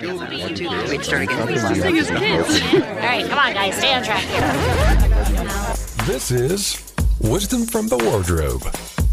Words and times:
One, 0.00 0.54
two, 0.54 0.66
three. 0.66 0.96
Wait, 0.96 1.04
start 1.04 1.24
again. 1.24 1.46
Sing 1.76 1.98
as 1.98 2.08
kids. 2.08 2.72
All 2.72 2.80
right, 2.80 3.28
come 3.28 3.38
on, 3.38 3.52
guys, 3.52 3.76
stay 3.76 3.92
on 3.92 4.02
track 4.02 4.22
here. 4.22 6.06
This 6.06 6.30
is 6.30 6.94
Wisdom 7.20 7.66
from 7.66 7.86
the 7.88 7.98
Wardrobe, 7.98 8.62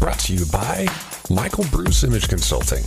brought 0.00 0.18
to 0.20 0.32
you 0.32 0.46
by 0.46 0.88
Michael 1.28 1.66
Bruce 1.70 2.04
Image 2.04 2.28
Consulting. 2.28 2.82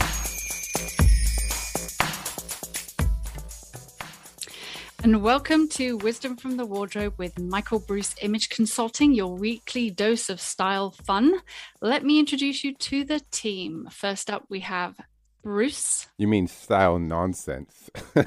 And 5.04 5.22
welcome 5.22 5.68
to 5.70 5.98
Wisdom 5.98 6.38
from 6.38 6.58
the 6.58 6.66
Wardrobe 6.66 7.14
with 7.18 7.38
Michael 7.38 7.80
Bruce 7.80 8.16
Image 8.24 8.50
Consulting, 8.50 9.14
your 9.14 9.36
weekly 9.36 9.92
dose 9.92 10.28
of 10.28 10.42
style 10.42 10.90
fun. 10.90 11.36
Let 11.82 12.04
me 12.04 12.20
introduce 12.20 12.64
you 12.64 12.74
to 12.74 13.04
the 13.04 13.22
team. 13.30 13.90
First 13.92 14.32
up, 14.32 14.46
we 14.50 14.62
have 14.62 15.00
Bruce. 15.44 16.08
You 16.18 16.28
mean 16.28 16.48
style 16.48 17.00
nonsense? 17.00 17.90
No, 18.16 18.24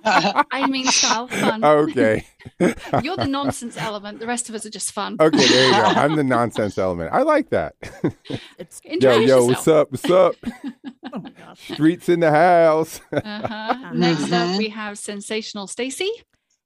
I 0.04 0.66
mean 0.68 0.86
style 0.86 1.26
fun. 1.26 1.64
okay. 1.64 2.24
You're 3.02 3.16
the 3.16 3.26
nonsense 3.26 3.76
element. 3.76 4.20
The 4.20 4.26
rest 4.26 4.48
of 4.48 4.54
us 4.54 4.64
are 4.64 4.70
just 4.70 4.92
fun. 4.92 5.16
Okay, 5.20 5.36
there 5.46 5.66
you 5.66 5.72
go. 5.72 5.82
I'm 5.82 6.16
the 6.16 6.24
nonsense 6.24 6.78
element. 6.78 7.12
I 7.12 7.22
like 7.22 7.50
that. 7.50 7.74
It's 8.58 8.80
yo, 8.84 9.18
yo, 9.18 9.48
yourself. 9.48 9.48
what's 9.48 9.68
up? 9.68 9.90
What's 9.90 10.10
up? 10.10 10.34
oh. 11.12 11.54
Streets 11.74 12.08
in 12.08 12.20
the 12.20 12.30
house. 12.30 13.00
Uh-huh. 13.12 13.92
Next 13.92 14.30
up, 14.32 14.58
we 14.58 14.68
have 14.68 14.98
Sensational 14.98 15.66
Stacy. 15.66 16.10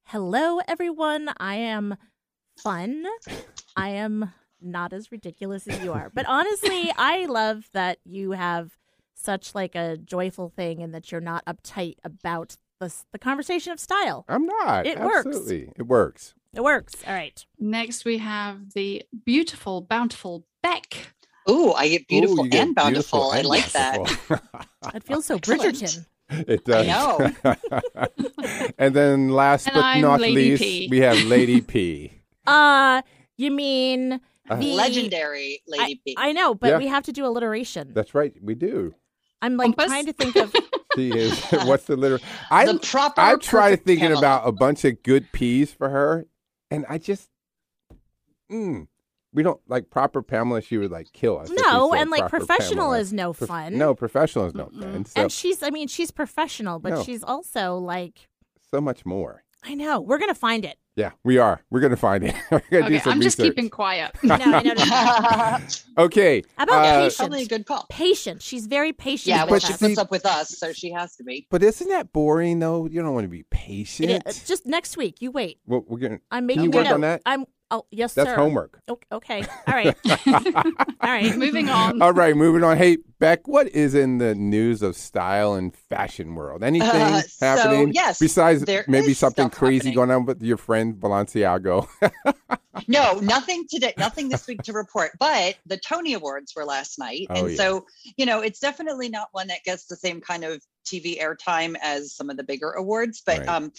Hello, 0.04 0.60
everyone. 0.68 1.30
I 1.38 1.56
am 1.56 1.96
fun. 2.58 3.04
I 3.76 3.88
am 3.90 4.32
not 4.60 4.92
as 4.92 5.10
ridiculous 5.12 5.66
as 5.66 5.82
you 5.82 5.92
are, 5.92 6.10
but 6.14 6.26
honestly, 6.26 6.92
I 6.96 7.26
love 7.26 7.64
that 7.72 7.98
you 8.04 8.32
have 8.32 8.76
such 9.16 9.54
like 9.54 9.74
a 9.74 9.96
joyful 9.96 10.48
thing 10.50 10.82
and 10.82 10.94
that 10.94 11.10
you're 11.10 11.20
not 11.20 11.44
uptight 11.46 11.96
about 12.04 12.56
the 12.80 12.94
the 13.12 13.18
conversation 13.18 13.72
of 13.72 13.80
style. 13.80 14.24
I'm 14.28 14.46
not. 14.46 14.86
It 14.86 15.00
works. 15.00 15.50
It 15.50 15.86
works. 15.86 16.34
It 16.54 16.62
works. 16.62 16.94
All 17.06 17.12
right. 17.14 17.44
Next, 17.58 18.04
we 18.04 18.18
have 18.18 18.72
the 18.74 19.02
beautiful, 19.24 19.80
bountiful 19.80 20.46
Beck. 20.62 21.12
Ooh, 21.50 21.72
I 21.72 21.88
get 21.88 22.08
beautiful 22.08 22.40
Ooh, 22.40 22.44
you 22.44 22.50
get 22.50 22.66
and 22.66 22.74
bountiful. 22.74 23.30
beautiful 23.30 23.32
I 23.32 23.38
and 23.38 23.46
like 23.48 23.72
that. 23.72 24.92
It 24.94 25.02
feels 25.04 25.26
so 25.26 25.38
Bridgerton. 25.38 26.04
it 26.30 26.64
does. 26.64 26.86
know. 26.86 27.30
and 28.78 28.94
then 28.94 29.28
last 29.30 29.66
And 29.68 29.74
but 29.74 29.84
I'm 29.84 30.00
not 30.00 30.20
Lady 30.20 30.34
least, 30.50 30.62
P. 30.62 30.88
we 30.90 30.98
have 30.98 31.18
Lady 31.24 31.60
P. 31.60 32.12
Uh, 32.46 33.02
you 33.36 33.50
mean 33.50 34.20
Uh, 34.48 34.54
the 34.56 34.72
Legendary 34.74 35.62
Lady 35.66 36.00
P. 36.04 36.14
I 36.16 36.30
know, 36.32 36.54
but 36.54 36.68
Yeah. 36.68 36.78
we 36.78 36.86
have 36.86 37.02
to 37.04 37.12
do 37.12 37.26
alliteration. 37.26 37.90
That's 37.92 38.14
right. 38.14 38.32
We 38.40 38.54
do. 38.54 38.94
I'm 39.46 39.56
like 39.56 39.68
Compass? 39.76 39.86
trying 39.86 40.06
to 40.06 40.12
think 40.12 40.36
of 40.36 40.54
She 40.96 41.10
is. 41.10 41.38
What's 41.64 41.84
the 41.84 41.96
literal? 41.96 42.20
I 42.50 42.66
the 42.66 42.78
proper. 42.78 43.20
I 43.20 43.36
tried 43.36 43.84
thinking 43.84 44.04
Pamela. 44.08 44.18
about 44.18 44.48
a 44.48 44.52
bunch 44.52 44.84
of 44.84 45.02
good 45.02 45.30
peas 45.32 45.72
for 45.72 45.88
her, 45.90 46.26
and 46.70 46.84
I 46.88 46.98
just, 46.98 47.28
mm, 48.50 48.86
we 49.32 49.42
don't 49.42 49.60
like 49.68 49.90
proper 49.90 50.22
Pamela. 50.22 50.62
She 50.62 50.78
would 50.78 50.90
like 50.90 51.12
kill 51.12 51.38
us. 51.38 51.50
no, 51.50 51.92
and 51.94 52.10
like 52.10 52.28
professional 52.28 52.86
Pamela. 52.86 52.98
is 53.00 53.12
no 53.12 53.32
Prof- 53.32 53.48
fun. 53.48 53.76
No, 53.78 53.94
professional 53.94 54.46
is 54.46 54.54
no 54.54 54.66
Mm-mm. 54.66 54.80
fun. 54.82 55.04
So, 55.04 55.20
and 55.22 55.32
she's 55.32 55.62
I 55.62 55.70
mean 55.70 55.88
she's 55.88 56.10
professional, 56.10 56.78
but 56.78 56.90
No. 56.94 57.02
she's 57.02 57.22
also 57.22 57.76
like 57.76 58.28
so 58.70 58.80
much 58.80 59.04
more. 59.04 59.42
I 59.64 59.74
know 59.74 60.00
we're 60.00 60.18
gonna 60.18 60.34
find 60.34 60.64
it. 60.64 60.78
Yeah, 60.96 61.10
we 61.24 61.36
are. 61.36 61.60
We're 61.70 61.80
gonna 61.80 61.94
find 61.96 62.24
it. 62.24 62.34
We're 62.50 62.62
gonna 62.70 62.88
do 62.88 62.94
Okay, 62.94 62.98
some 63.00 63.12
I'm 63.12 63.20
just 63.20 63.38
research. 63.38 63.54
keeping 63.54 63.68
quiet. 63.70 64.12
No, 64.22 64.34
I 64.34 64.62
noticed. 64.62 65.84
Okay. 65.98 66.42
About 66.58 66.84
uh, 66.84 66.94
patience? 67.00 67.16
Probably 67.16 67.42
a 67.42 67.46
good 67.46 67.66
call. 67.66 67.86
Patient. 67.90 68.42
She's 68.42 68.66
very 68.66 68.92
patient. 68.92 69.28
Yeah, 69.36 69.44
with 69.44 69.50
well, 69.50 69.60
she 69.60 69.72
us. 69.74 69.78
puts 69.78 69.98
up 69.98 70.10
with 70.10 70.26
us, 70.26 70.48
so 70.58 70.72
she 70.72 70.90
has 70.92 71.16
to 71.16 71.24
be. 71.24 71.46
But 71.50 71.62
isn't 71.62 71.88
that 71.88 72.12
boring 72.12 72.58
though? 72.58 72.86
You 72.86 73.02
don't 73.02 73.14
want 73.14 73.24
to 73.24 73.28
be 73.28 73.44
patient. 73.50 74.22
is- 74.26 74.44
just 74.46 74.66
next 74.66 74.96
week. 74.96 75.20
You 75.20 75.30
wait. 75.30 75.58
well, 75.66 75.84
we're 75.86 75.98
gonna. 75.98 76.18
I'm 76.30 76.40
Can 76.42 76.46
making 76.46 76.64
you 76.64 76.70
a 76.72 76.82
work 76.82 76.90
on 76.92 77.00
that? 77.02 77.22
I'm. 77.26 77.44
Oh 77.70 77.84
yes, 77.90 78.14
That's 78.14 78.30
sir. 78.30 78.36
homework. 78.36 78.80
Okay. 79.10 79.42
All 79.66 79.74
right. 79.74 79.96
All 81.00 81.10
right. 81.10 81.36
Moving 81.36 81.68
on. 81.68 82.00
All 82.00 82.12
right, 82.12 82.36
moving 82.36 82.62
on. 82.62 82.76
Hey, 82.76 82.98
Beck, 83.18 83.48
what 83.48 83.68
is 83.70 83.94
in 83.94 84.18
the 84.18 84.36
news 84.36 84.82
of 84.82 84.94
style 84.94 85.54
and 85.54 85.74
fashion 85.74 86.36
world? 86.36 86.62
Anything 86.62 86.88
Uh, 86.88 87.22
so, 87.22 87.46
happening? 87.46 87.92
yes, 87.92 88.20
Besides 88.20 88.64
there 88.64 88.84
maybe 88.86 89.14
something 89.14 89.50
crazy 89.50 89.88
happening. 89.90 89.94
going 89.94 90.10
on 90.12 90.24
with 90.26 90.42
your 90.42 90.58
friend 90.58 90.94
Balenciaga. 90.94 91.88
No, 92.88 93.14
nothing 93.20 93.64
today, 93.70 93.94
nothing 93.96 94.28
this 94.28 94.46
week 94.46 94.62
to 94.64 94.72
report. 94.74 95.12
But 95.18 95.56
the 95.64 95.78
Tony 95.78 96.12
Awards 96.12 96.52
were 96.54 96.66
last 96.66 96.98
night. 96.98 97.26
Oh, 97.30 97.34
and 97.46 97.50
yeah. 97.50 97.56
so, 97.56 97.86
you 98.18 98.26
know, 98.26 98.42
it's 98.42 98.60
definitely 98.60 99.08
not 99.08 99.28
one 99.32 99.46
that 99.46 99.64
gets 99.64 99.86
the 99.86 99.96
same 99.96 100.20
kind 100.20 100.44
of 100.44 100.62
TV 100.86 101.20
airtime 101.20 101.76
as 101.82 102.14
some 102.14 102.30
of 102.30 102.36
the 102.36 102.44
bigger 102.44 102.70
awards. 102.72 103.22
But, 103.24 103.40
Right. 103.40 103.48
um, 103.48 103.72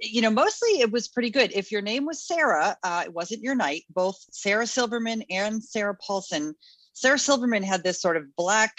you 0.00 0.20
know, 0.20 0.30
mostly 0.30 0.80
it 0.80 0.90
was 0.90 1.08
pretty 1.08 1.30
good. 1.30 1.52
If 1.54 1.72
your 1.72 1.80
name 1.82 2.04
was 2.04 2.22
Sarah, 2.26 2.76
uh, 2.82 3.02
it 3.06 3.12
wasn't 3.14 3.42
your 3.42 3.54
night. 3.54 3.84
Both 3.90 4.18
Sarah 4.30 4.66
Silverman 4.66 5.22
and 5.30 5.62
Sarah 5.64 5.96
Paulson. 5.96 6.54
Sarah 6.92 7.18
Silverman 7.18 7.62
had 7.62 7.82
this 7.82 8.00
sort 8.00 8.16
of 8.16 8.34
black 8.36 8.76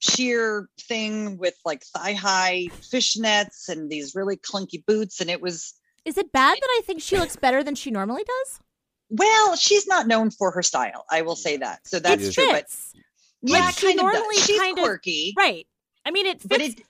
sheer 0.00 0.68
thing 0.82 1.38
with 1.38 1.54
like 1.64 1.82
thigh 1.84 2.12
high 2.12 2.68
fishnets 2.80 3.68
and 3.68 3.90
these 3.90 4.14
really 4.14 4.36
clunky 4.36 4.84
boots. 4.86 5.20
And 5.20 5.28
it 5.30 5.40
was, 5.40 5.74
Is 6.04 6.16
it 6.18 6.32
bad 6.32 6.56
that 6.60 6.68
I 6.70 6.82
think 6.84 7.02
she 7.02 7.18
looks 7.18 7.36
better 7.36 7.62
than 7.62 7.74
she 7.74 7.90
normally 7.90 8.24
does? 8.24 8.60
well, 9.10 9.56
she's 9.56 9.86
not 9.86 10.06
known 10.06 10.30
for 10.30 10.50
her 10.50 10.62
style. 10.62 11.06
I 11.10 11.22
will 11.22 11.34
say 11.34 11.56
that. 11.56 11.80
So 11.86 11.98
that's 11.98 12.24
it 12.24 12.32
true. 12.34 12.46
But 12.52 12.66
yeah, 13.40 13.60
Like, 13.60 13.74
she 13.78 13.86
kind 13.86 14.00
of 14.00 14.04
normally 14.04 14.36
does. 14.36 14.44
She's 14.46 14.58
kind 14.60 14.78
of- 14.78 14.84
quirky, 14.84 15.34
Right. 15.36 15.66
I 16.04 16.10
mean, 16.10 16.26
it 16.26 16.42
fits 16.42 16.46
but 16.46 16.60
it 16.60 16.80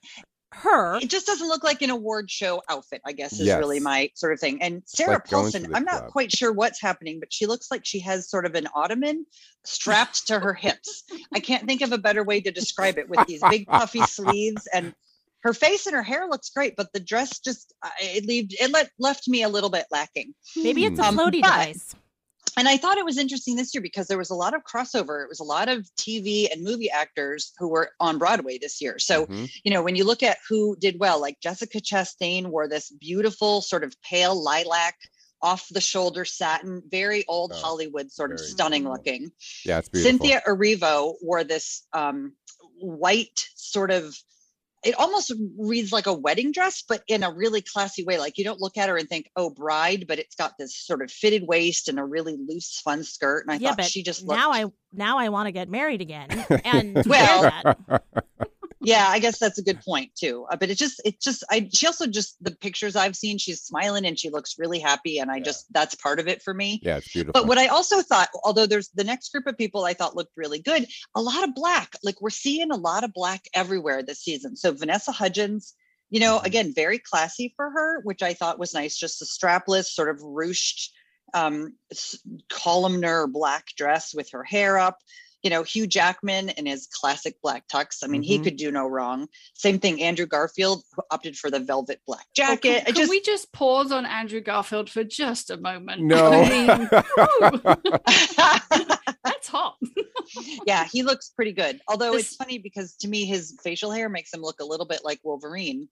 her. 0.59 0.97
it 1.01 1.11
just 1.11 1.27
doesn't 1.27 1.49
look 1.49 1.65
like 1.65 1.83
an 1.83 1.91
award 1.91 2.31
show 2.31 2.63
outfit. 2.69 3.01
I 3.07 3.13
guess 3.13 3.33
is 3.35 3.41
Yes. 3.47 3.59
really 3.59 3.81
my 3.81 4.11
sort 4.15 4.33
of 4.33 4.41
thing. 4.41 4.63
And 4.63 4.83
Sarah 4.87 5.13
like 5.15 5.27
Paulson, 5.29 5.75
I'm 5.75 5.85
not 5.85 6.01
club. 6.01 6.11
quite 6.13 6.33
sure 6.33 6.53
what's 6.53 6.81
happening, 6.81 7.21
but 7.21 7.33
she 7.33 7.47
looks 7.47 7.71
like 7.71 7.83
she 7.85 8.01
has 8.01 8.29
sort 8.31 8.47
of 8.47 8.55
an 8.55 8.67
ottoman 8.75 9.25
strapped 9.65 10.27
to 10.29 10.39
her 10.39 10.55
hips. 10.55 11.05
I 11.35 11.41
can't 11.41 11.67
think 11.67 11.83
of 11.83 11.93
a 11.93 11.99
better 11.99 12.23
way 12.25 12.41
to 12.41 12.51
describe 12.51 12.99
it 12.99 13.09
with 13.09 13.27
these 13.27 13.43
big 13.51 13.67
puffy 13.67 14.03
sleeves 14.03 14.67
and. 14.73 14.95
Her 15.45 15.55
face 15.55 15.87
and 15.87 15.95
her 15.95 16.03
hair 16.03 16.27
looks 16.29 16.51
great, 16.51 16.75
but 16.75 16.93
the 16.93 16.99
dress 16.99 17.39
just 17.39 17.73
uh, 17.85 17.89
it 18.01 18.27
left 18.27 18.55
it 18.61 18.73
let, 18.73 18.91
left 18.99 19.29
me 19.29 19.45
a 19.45 19.49
little 19.49 19.71
bit 19.71 19.87
lacking. 19.93 20.35
Maybe 20.57 20.85
it's 20.85 20.99
a 20.99 21.05
Um, 21.05 21.17
floaty 21.17 21.41
but- 21.41 21.67
device. 21.67 21.95
And 22.56 22.69
I 22.69 22.76
thought 22.76 22.98
it 22.98 23.04
was 23.04 23.19
interesting 23.19 23.56
this 23.56 23.75
year 23.75 23.82
because 23.82 24.06
there 24.06 24.19
was 24.19 24.31
a 24.31 24.34
lot 24.34 24.54
of 24.54 24.62
crossover. 24.64 25.22
It 25.22 25.28
was 25.28 25.41
a 25.41 25.44
lot 25.44 25.69
of 25.69 25.88
TV 25.97 26.50
and 26.53 26.62
movie 26.62 26.91
actors 26.91 27.53
who 27.59 27.69
were 27.69 27.91
on 28.00 28.19
Broadway 28.19 28.59
this 28.59 28.81
year. 28.81 28.98
So, 28.98 29.26
Mhm. 29.26 29.50
you 29.64 29.72
know, 29.72 29.82
when 29.82 29.97
you 29.97 30.04
look 30.04 30.22
at 30.22 30.38
who 30.48 30.76
did 30.76 30.98
well, 30.98 31.20
like 31.20 31.41
Jessica 31.41 31.81
Chastain 31.81 32.47
wore 32.47 32.69
this 32.69 32.91
beautiful 32.91 33.60
sort 33.62 33.84
of 33.84 33.94
pale 34.03 34.34
lilac 34.41 34.97
off 35.41 35.69
the 35.70 35.81
shoulder 35.81 36.25
satin, 36.25 36.82
very 36.88 37.25
old 37.28 37.53
Oh, 37.54 37.56
Hollywood, 37.56 38.10
sort 38.10 38.32
of 38.32 38.41
stunning 38.41 38.82
beautiful. 38.82 38.97
looking. 39.04 39.32
Yeah, 39.65 39.78
it's 39.78 39.88
beautiful. 39.88 40.19
Cynthia 40.26 40.42
Erivo 40.47 41.15
wore 41.22 41.44
this 41.44 41.86
um, 41.92 42.34
white 42.80 43.47
sort 43.54 43.91
of. 43.91 44.16
It 44.84 44.94
almost 44.99 45.33
reads 45.59 45.91
like 45.93 46.06
a 46.06 46.12
wedding 46.12 46.53
dress, 46.53 46.84
but 46.89 47.03
in 47.09 47.22
a 47.25 47.33
really 47.33 47.62
classy 47.62 48.05
way. 48.05 48.19
Like 48.19 48.39
you 48.39 48.44
don't 48.44 48.61
look 48.61 48.77
at 48.77 48.89
her 48.89 48.97
and 48.97 49.09
think, 49.09 49.28
"Oh, 49.37 49.50
bride," 49.50 50.05
but 50.06 50.19
it's 50.19 50.37
got 50.37 50.53
this 50.59 50.77
sort 50.77 51.03
of 51.03 51.11
fitted 51.11 51.44
waist 51.47 51.89
and 51.89 51.99
a 51.99 52.05
really 52.05 52.37
loose, 52.49 52.81
fun 52.81 53.03
skirt. 53.03 53.44
And 53.44 53.53
I 53.53 53.56
yeah, 53.56 53.71
thought 53.71 53.78
but 53.78 53.87
she 53.87 54.03
just 54.03 54.22
looked. 54.25 54.39
now 54.39 54.53
I 54.53 54.66
now 54.93 55.19
I 55.19 55.31
want 55.31 55.47
to 55.47 55.53
get 55.53 55.69
married 55.69 56.00
again 56.00 56.28
and 56.65 56.94
Well- 57.06 57.43
wear 57.43 57.77
that. 57.89 58.03
yeah, 58.81 59.06
I 59.09 59.19
guess 59.19 59.39
that's 59.39 59.59
a 59.59 59.62
good 59.62 59.81
point 59.81 60.11
too. 60.15 60.47
Uh, 60.50 60.56
but 60.56 60.71
it 60.71 60.77
just, 60.78 61.00
it 61.05 61.21
just, 61.21 61.43
I. 61.50 61.69
She 61.72 61.87
also 61.87 62.06
just 62.06 62.37
the 62.43 62.53
pictures 62.53 62.94
I've 62.97 63.16
seen, 63.16 63.39
she's 63.39 63.61
smiling 63.62 64.05
and 64.06 64.19
she 64.19 64.31
looks 64.31 64.56
really 64.59 64.78
happy, 64.78 65.19
and 65.19 65.31
I 65.31 65.37
Yeah. 65.37 65.43
just 65.44 65.72
that's 65.72 65.94
part 65.97 66.21
of 66.21 66.28
it 66.28 66.43
for 66.43 66.55
me. 66.55 66.81
yeah, 66.83 66.97
it's 66.99 67.12
beautiful. 67.12 67.33
But 67.41 67.49
what 67.49 67.59
I 67.59 67.66
also 67.66 68.03
thought, 68.03 68.28
although 68.44 68.66
there's 68.66 68.89
the 68.91 69.05
next 69.05 69.31
group 69.33 69.47
of 69.47 69.56
people 69.59 69.84
I 69.84 69.94
thought 69.94 70.16
looked 70.16 70.37
really 70.37 70.61
good, 70.61 70.87
a 71.15 71.21
lot 71.22 71.43
of 71.43 71.55
black. 71.55 71.94
Like 72.03 72.21
we're 72.21 72.31
seeing 72.31 72.71
a 72.71 72.77
lot 72.77 73.05
of 73.05 73.12
black 73.12 73.43
everywhere 73.55 74.03
this 74.03 74.21
season. 74.21 74.56
So 74.56 74.72
Vanessa 74.72 75.12
Hudgens, 75.12 75.75
you 76.10 76.21
know, 76.21 76.39
Mhm. 76.39 76.47
again, 76.47 76.72
very 76.75 76.99
classy 76.99 77.53
for 77.57 77.71
her, 77.71 78.01
which 78.03 78.22
I 78.22 78.33
thought 78.34 78.59
was 78.59 78.75
nice. 78.75 78.97
Just 78.97 79.21
a 79.22 79.25
strapless, 79.25 79.86
sort 79.86 80.09
of 80.09 80.19
ruched, 80.21 80.89
um, 81.34 81.75
columnar 82.48 83.27
black 83.27 83.66
dress 83.77 84.15
with 84.15 84.30
her 84.30 84.45
hair 84.45 84.78
up. 84.78 84.98
You 85.43 85.51
know, 85.51 85.63
Hugh 85.63 85.87
Jackman 85.87 86.49
in 86.51 86.67
his 86.67 86.89
classic 86.89 87.37
black 87.43 87.69
tux. 87.69 87.99
I 88.03 88.09
mean, 88.09 88.23
he 88.23 88.39
Mhm. 88.39 88.45
could 88.45 88.57
do 88.57 88.73
no 88.73 88.87
wrong. 88.89 89.29
Same 89.55 89.79
thing, 89.79 90.03
Andrew 90.03 90.27
Garfield, 90.27 90.83
who 90.97 91.03
opted 91.13 91.37
for 91.39 91.49
the 91.51 91.61
velvet 91.61 92.01
black 92.07 92.27
Oh, 92.29 92.33
jacket. 92.35 92.61
can, 92.63 92.85
can 92.87 92.95
just, 92.95 93.11
we 93.11 93.21
just 93.21 93.53
pause 93.53 93.93
on 93.93 94.05
Andrew 94.05 94.41
Garfield 94.41 94.91
for 94.91 95.05
just 95.05 95.51
a 95.51 95.57
moment? 95.57 96.03
no. 96.03 96.33
I 96.33 96.49
mean, 96.49 96.89
that's 99.25 99.49
hot. 99.49 99.77
yeah, 100.67 100.85
he 100.91 101.03
looks 101.03 101.31
pretty 101.31 101.53
good. 101.53 101.81
Although 101.89 102.13
This- 102.13 102.27
it's 102.29 102.37
funny 102.37 102.59
because 102.59 102.95
to 102.97 103.09
me, 103.09 103.25
his 103.25 103.57
facial 103.63 103.91
hair 103.91 104.09
makes 104.09 104.33
him 104.33 104.41
look 104.41 104.61
a 104.61 104.65
little 104.65 104.87
bit 104.87 105.01
like 105.05 105.21
Wolverine. 105.23 105.89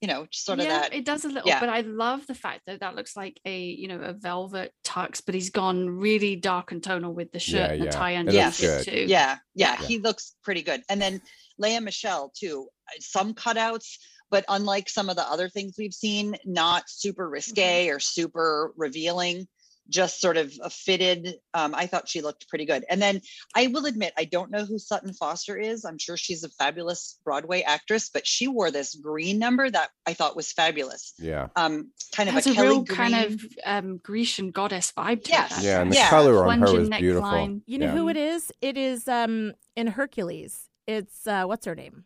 You 0.00 0.08
know, 0.08 0.26
just 0.30 0.46
sort 0.46 0.58
of 0.60 0.64
yeah, 0.64 0.80
that. 0.80 0.94
it 0.94 1.04
does 1.04 1.26
a 1.26 1.28
little, 1.28 1.46
yeah. 1.46 1.60
but 1.60 1.68
I 1.68 1.82
love 1.82 2.26
the 2.26 2.34
fact 2.34 2.62
that 2.66 2.80
that 2.80 2.94
looks 2.96 3.16
like 3.16 3.38
a 3.44 3.60
you 3.64 3.86
know 3.86 4.00
a 4.00 4.14
velvet 4.14 4.72
tux, 4.82 5.22
but 5.24 5.34
he's 5.34 5.50
gone 5.50 5.90
really 5.90 6.36
dark 6.36 6.72
and 6.72 6.82
tonal 6.82 7.12
with 7.12 7.32
the 7.32 7.38
shirt 7.38 7.68
Yeah, 7.68 7.72
and 7.72 7.80
the 7.82 7.84
yeah. 7.86 7.90
tie 7.90 8.10
It 8.12 8.16
underneath 8.16 8.44
looks 8.44 8.62
it 8.62 8.84
good. 8.86 8.92
too. 8.92 9.04
yeah, 9.08 9.36
yeah, 9.54 9.76
Yeah. 9.78 9.86
he 9.86 9.98
looks 9.98 10.34
pretty 10.42 10.62
good. 10.62 10.82
And 10.88 11.02
then 11.02 11.20
Lea 11.58 11.78
Michele 11.80 12.32
too. 12.34 12.68
uh, 12.88 12.96
Some 13.00 13.34
cutouts, 13.34 13.98
but 14.30 14.46
unlike 14.48 14.88
some 14.88 15.10
of 15.10 15.16
the 15.16 15.22
other 15.30 15.50
things 15.50 15.74
we've 15.76 15.92
seen, 15.92 16.34
not 16.46 16.84
super 16.88 17.28
risque 17.28 17.88
or 17.88 18.00
super 18.00 18.72
revealing, 18.78 19.46
just 19.90 20.20
sort 20.20 20.36
of 20.36 20.52
a 20.62 20.70
fitted. 20.70 21.34
Um, 21.52 21.74
I 21.74 21.86
thought 21.86 22.08
she 22.08 22.22
looked 22.22 22.48
pretty 22.48 22.64
good. 22.64 22.84
And 22.88 23.02
then 23.02 23.20
I 23.54 23.66
will 23.66 23.86
admit, 23.86 24.12
I 24.16 24.24
don't 24.24 24.50
know 24.50 24.64
who 24.64 24.78
Sutton 24.78 25.12
Foster 25.12 25.56
is. 25.58 25.84
I'm 25.84 25.98
sure 25.98 26.16
she's 26.16 26.44
a 26.44 26.48
fabulous 26.48 27.18
Broadway 27.24 27.62
actress, 27.62 28.08
but 28.08 28.26
she 28.26 28.48
wore 28.48 28.70
this 28.70 28.94
green 28.94 29.38
number 29.38 29.68
that 29.68 29.90
I 30.06 30.14
thought 30.14 30.36
was 30.36 30.52
fabulous. 30.52 31.12
Yeah. 31.18 31.48
Um, 31.56 31.90
kind 32.14 32.28
of 32.28 32.36
a, 32.36 32.38
a, 32.38 32.42
Kelly 32.42 32.68
real 32.68 32.82
green. 32.82 32.96
kind 32.96 33.14
of 33.14 33.44
um, 33.66 33.98
Grecian 33.98 34.50
goddess 34.52 34.92
vibe 34.96 35.24
to 35.24 35.30
Yes. 35.32 35.58
it. 35.58 35.64
Yeah, 35.64 35.82
and 35.82 35.90
the 35.92 35.96
Yeah. 35.96 36.08
color 36.08 36.46
on 36.46 36.60
her 36.60 36.66
Plunging 36.66 36.90
was 36.90 37.00
beautiful. 37.00 37.28
neckline. 37.28 37.62
You 37.66 37.78
know 37.78 37.86
Yeah. 37.86 37.92
who 37.92 38.08
it 38.08 38.16
is? 38.16 38.52
It 38.62 38.76
is 38.78 39.08
um 39.08 39.54
in 39.76 39.88
Hercules. 39.88 40.68
It's 40.86 41.26
uh 41.26 41.44
what's 41.44 41.66
her 41.66 41.74
name? 41.74 42.04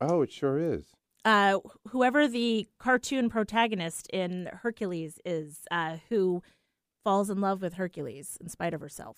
Oh, 0.00 0.22
it 0.22 0.30
sure 0.32 0.58
is. 0.58 0.84
Uh 1.24 1.58
whoever 1.88 2.28
the 2.28 2.68
cartoon 2.78 3.28
protagonist 3.30 4.08
in 4.12 4.48
Hercules 4.62 5.18
is, 5.24 5.60
uh 5.70 5.96
who 6.08 6.42
falls 7.04 7.30
in 7.30 7.40
love 7.40 7.62
with 7.62 7.74
Hercules 7.74 8.36
in 8.40 8.48
spite 8.48 8.74
of 8.74 8.80
herself. 8.80 9.16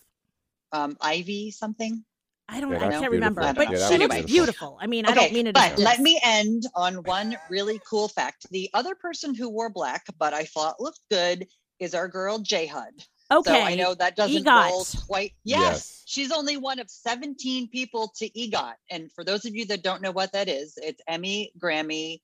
um, 0.73 0.97
Ivy 1.01 1.53
something. 1.53 2.05
I 2.49 2.61
don't 2.61 2.73
Yeah, 2.73 2.77
I 2.79 2.81
can't 2.81 2.93
beautiful. 2.93 3.11
remember, 3.13 3.41
Yeah, 3.43 3.53
but 3.55 3.71
that 3.71 3.89
she 3.89 3.99
was 3.99 4.01
looks 4.01 4.15
beautiful. 4.15 4.27
beautiful. 4.27 4.79
I 4.81 4.87
mean, 4.89 5.07
I 5.07 5.15
don't 5.15 5.33
mean 5.33 5.47
it 5.47 5.55
but 5.55 5.73
as 5.73 5.79
let 5.79 6.01
me 6.01 6.21
end 6.23 6.65
on 6.75 6.97
one 7.05 7.37
really 7.51 7.81
cool 7.89 8.09
fact. 8.09 8.47
The 8.51 8.69
other 8.75 8.95
person 8.95 9.35
who 9.35 9.49
wore 9.49 9.71
black, 9.71 10.05
but 10.19 10.35
I 10.35 10.45
thought 10.45 10.81
looked 10.81 11.01
good, 11.11 11.47
is 11.79 11.95
our 11.95 12.09
girl 12.09 12.39
J 12.41 12.67
Hud. 12.67 12.93
Okay. 13.33 13.51
So 13.51 13.61
I 13.61 13.75
know 13.75 13.95
that 13.95 14.15
doesn't 14.17 14.45
EGOT. 14.45 14.71
roll 14.71 14.87
quite. 15.07 15.33
Yes, 15.45 15.61
Yes. 15.61 16.03
she's 16.07 16.31
only 16.31 16.57
one 16.57 16.79
of 16.79 16.89
17 16.91 17.69
people 17.69 18.13
to 18.19 18.29
EGOT. 18.31 18.75
And 18.91 19.11
for 19.13 19.25
those 19.25 19.45
of 19.45 19.55
you 19.55 19.65
that 19.67 19.83
don't 19.83 20.01
know 20.03 20.13
what 20.13 20.33
that 20.33 20.49
is, 20.49 20.75
it's 20.77 21.01
Emmy, 21.09 21.51
Grammy, 21.59 22.21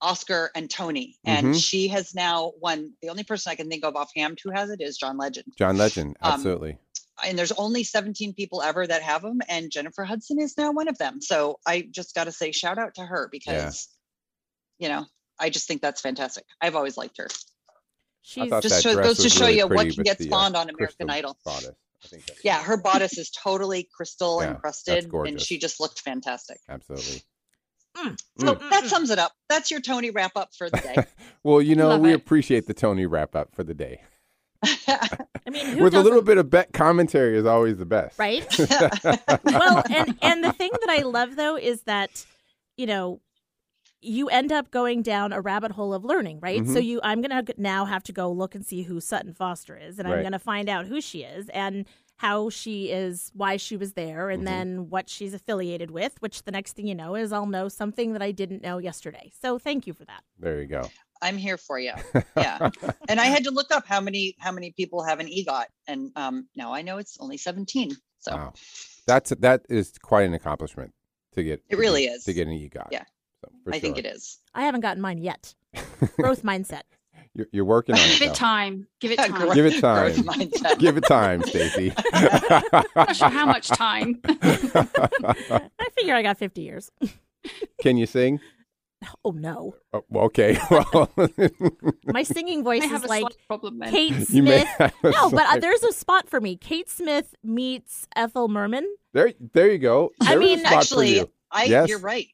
Oscar, 0.00 0.50
and 0.54 0.70
Tony. 0.70 1.18
And 1.24 1.48
Mhm. 1.54 1.62
she 1.62 1.88
has 1.88 2.14
now 2.14 2.52
won. 2.60 2.94
The 3.02 3.08
only 3.08 3.24
person 3.24 3.50
I 3.50 3.54
can 3.54 3.68
think 3.68 3.84
of 3.84 3.96
offhand 3.96 4.38
who 4.42 4.50
has 4.50 4.70
it 4.70 4.80
is 4.80 4.96
John 4.98 5.16
Legend. 5.16 5.46
John 5.56 5.76
Legend, 5.76 6.16
Um, 6.20 6.32
absolutely. 6.32 6.78
And 7.24 7.38
there's 7.38 7.52
only 7.52 7.82
17 7.82 8.34
people 8.34 8.60
ever 8.62 8.86
that 8.86 9.02
have 9.02 9.22
them, 9.22 9.40
and 9.48 9.70
Jennifer 9.70 10.04
Hudson 10.04 10.38
is 10.40 10.56
now 10.58 10.70
one 10.72 10.86
of 10.88 10.98
them. 10.98 11.22
So 11.22 11.58
I 11.66 11.82
just 11.82 12.14
got 12.14 12.24
to 12.24 12.32
say, 12.32 12.52
shout 12.52 12.78
out 12.78 12.94
to 12.96 13.06
her 13.06 13.28
because, 13.32 13.88
you 14.78 14.88
know, 14.90 15.06
I 15.38 15.48
just 15.48 15.66
think 15.66 15.80
that's 15.80 16.00
fantastic. 16.02 16.44
I've 16.60 16.76
always 16.76 16.96
liked 16.98 17.16
her. 17.18 17.28
I 17.30 17.72
She's 18.22 18.50
just 18.60 18.82
show- 18.82 18.94
goes 18.96 19.16
to 19.18 19.22
was 19.24 19.32
show 19.32 19.46
really 19.46 19.56
you 19.58 19.66
what 19.66 19.76
pretty 19.76 19.90
can 19.92 19.98
with 20.00 20.04
get 20.06 20.18
the, 20.18 20.24
uh, 20.26 20.28
spawned 20.28 20.56
on 20.56 20.68
American 20.68 21.08
Idol. 21.08 21.38
bodice. 21.44 21.70
I 22.04 22.08
think 22.08 22.24
Yeah, 22.44 22.62
her 22.62 22.76
bodice 22.76 23.16
is 23.18 23.30
totally 23.30 23.88
crystal 23.96 24.42
Yeah, 24.42 24.50
encrusted, 24.50 25.10
and 25.12 25.40
she 25.40 25.58
just 25.58 25.80
looked 25.80 26.00
fantastic. 26.00 26.60
absolutely. 26.68 27.22
So 28.38 28.54
Mm. 28.54 28.70
that 28.70 28.84
sums 28.86 29.10
it 29.10 29.18
up. 29.18 29.32
That's 29.48 29.70
your 29.70 29.80
Tony 29.80 30.10
wrap 30.10 30.32
up 30.36 30.50
for 30.56 30.68
the 30.70 30.78
day. 30.80 31.04
Well, 31.44 31.62
you 31.62 31.76
know, 31.76 31.88
Love 31.90 32.00
we 32.00 32.10
it. 32.12 32.14
appreciate 32.16 32.66
the 32.66 32.74
Tony 32.74 33.06
wrap 33.06 33.36
up 33.36 33.54
for 33.54 33.62
the 33.62 33.72
day. 33.74 34.00
I 34.64 35.50
mean, 35.50 35.76
who 35.76 35.84
With 35.84 35.94
a 35.94 36.02
little 36.02 36.22
bit 36.22 36.38
of 36.38 36.50
bet 36.50 36.72
commentary 36.72 37.36
is 37.38 37.46
always 37.46 37.78
the 37.78 37.86
best. 37.86 38.18
right? 38.18 38.44
well, 39.44 39.82
and 39.90 40.18
and 40.22 40.42
the 40.42 40.52
thing 40.52 40.70
that 40.72 40.90
I 40.90 41.02
love 41.02 41.36
though 41.36 41.56
is 41.56 41.82
that 41.82 42.26
you 42.76 42.86
know 42.86 43.20
you 44.00 44.28
end 44.28 44.50
up 44.52 44.70
going 44.72 45.02
down 45.02 45.32
a 45.32 45.40
rabbit 45.40 45.70
hole 45.72 45.94
of 45.94 46.04
learning, 46.04 46.40
right? 46.40 46.66
So 46.66 46.74
Mhm. 46.80 46.84
you 46.84 47.00
I'm 47.04 47.22
going 47.22 47.44
to 47.44 47.54
now 47.56 47.84
have 47.84 48.02
to 48.04 48.12
go 48.12 48.30
look 48.30 48.54
and 48.54 48.64
see 48.66 48.82
who 48.82 49.00
Sutton 49.00 49.32
Foster 49.32 49.76
is 49.76 49.98
and 49.98 50.06
I'm 50.06 50.20
going 50.20 50.32
to 50.32 50.38
find 50.38 50.68
out 50.68 50.86
who 50.86 51.00
she 51.00 51.22
is 51.22 51.48
and 51.50 51.86
how 52.16 52.48
she 52.48 52.90
is, 52.90 53.30
why 53.34 53.56
she 53.58 53.76
was 53.76 53.92
there 53.92 54.30
and 54.30 54.42
Mhm. 54.42 54.46
then 54.46 54.90
what 54.90 55.08
she's 55.08 55.34
affiliated 55.34 55.90
with, 55.90 56.14
which 56.20 56.42
the 56.44 56.50
next 56.50 56.72
thing 56.74 56.86
you 56.86 56.94
know 56.94 57.14
is 57.14 57.32
I'll 57.32 57.46
know 57.46 57.68
something 57.68 58.12
that 58.14 58.22
I 58.22 58.32
didn't 58.32 58.62
know 58.62 58.78
yesterday. 58.78 59.30
So 59.40 59.58
thank 59.58 59.86
you 59.86 59.92
for 59.92 60.04
that. 60.06 60.22
There 60.38 60.60
you 60.60 60.66
go. 60.66 60.88
I'm 61.22 61.36
here 61.36 61.56
for 61.58 61.78
you. 61.78 61.92
Yeah. 62.36 62.70
and 63.08 63.20
I 63.20 63.24
had 63.26 63.44
to 63.44 63.50
look 63.50 63.70
up 63.70 63.86
how 63.86 64.00
many 64.00 64.34
how 64.38 64.52
many 64.52 64.72
people 64.72 65.02
have 65.02 65.20
an 65.20 65.26
EGOT, 65.28 65.66
and 65.86 66.10
um, 66.16 66.48
now 66.56 66.72
I 66.74 66.82
know 66.82 66.98
it's 66.98 67.16
only 67.20 67.36
17. 67.38 67.92
So 68.18 68.34
Wow. 68.34 68.52
That's 69.06 69.30
that 69.30 69.64
is 69.68 69.92
quite 70.02 70.24
an 70.26 70.34
accomplishment 70.34 70.92
to 71.34 71.42
get. 71.42 71.62
It 71.68 71.78
really 71.78 72.06
get- 72.06 72.16
is. 72.16 72.24
to 72.24 72.32
get 72.32 72.46
an 72.48 72.54
EGOT. 72.54 72.88
Yeah. 72.90 73.04
So, 73.44 73.50
for 73.64 73.74
I 73.74 73.78
think 73.78 73.98
it 73.98 74.06
is. 74.06 74.40
I 74.54 74.62
haven't 74.64 74.80
gotten 74.80 75.00
mine 75.02 75.18
yet. 75.18 75.54
Growth 76.16 76.42
mindset. 76.42 76.82
You're, 77.36 77.46
you're 77.52 77.64
working 77.66 77.94
on 77.94 78.00
it. 78.00 78.04
Give 78.18 78.22
it 78.22 78.26
though. 78.28 78.32
time. 78.34 78.86
Give 78.98 79.12
it 79.12 79.16
time. 79.18 79.52
Give 79.54 79.66
it 79.66 79.80
time. 79.80 80.12
mindset. 80.12 80.78
Give 80.78 80.96
it 80.96 81.04
time, 81.06 81.42
Stacy. 81.42 81.92
Not 82.96 83.14
sure 83.14 83.28
how 83.28 83.44
much 83.46 83.68
time. 83.68 84.18
I 84.26 85.88
figure 85.96 86.14
I 86.14 86.22
got 86.22 86.38
50 86.38 86.62
years. 86.62 86.90
Can 87.82 87.96
you 87.98 88.06
sing? 88.06 88.40
Oh 89.24 89.30
no. 89.32 89.74
Oh, 89.92 90.02
okay. 90.14 90.56
Well, 90.70 91.10
My 92.06 92.22
singing 92.22 92.64
voice 92.64 92.82
I 92.82 92.94
is 92.96 93.04
a 93.04 93.06
like 93.06 93.26
problem 93.46 93.78
then. 93.80 93.90
Kate 93.90 94.30
you 94.30 94.42
may 94.42 94.60
Smith. 94.60 94.68
have 94.78 94.94
a 95.04 95.10
No, 95.10 95.30
but 95.30 95.46
uh, 95.46 95.58
there's 95.58 95.82
a 95.82 95.92
spot 95.92 96.30
for 96.30 96.40
me. 96.40 96.56
Kate 96.56 96.88
Smith 96.88 97.34
meets 97.44 98.08
Ethel 98.16 98.48
Merman. 98.48 98.88
there. 99.12 99.32
There 99.52 99.70
you 99.70 99.78
go. 99.78 100.12
I 100.22 100.36
mean, 100.36 100.60
a 100.60 100.60
spot 100.60 100.70
for 100.72 100.78
Actually. 100.78 101.30
I 101.52 101.64
Yes. 101.64 101.88
you're 101.90 101.98
right. 102.00 102.26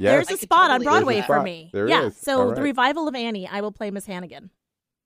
Yes. 0.00 0.28
There's 0.28 0.38
a 0.38 0.42
spot 0.42 0.70
on 0.70 0.80
totally 0.80 0.84
do 0.84 0.90
Broadway 0.90 1.16
that. 1.16 1.26
for 1.26 1.42
me. 1.42 1.70
There 1.74 1.86
yeah. 1.86 2.06
is. 2.06 2.16
So 2.16 2.40
All 2.40 2.54
the 2.54 2.62
revival 2.62 3.06
of 3.06 3.14
Annie, 3.14 3.46
I 3.46 3.60
will 3.60 3.70
play 3.70 3.90
Miss 3.90 4.06
Hannigan. 4.06 4.48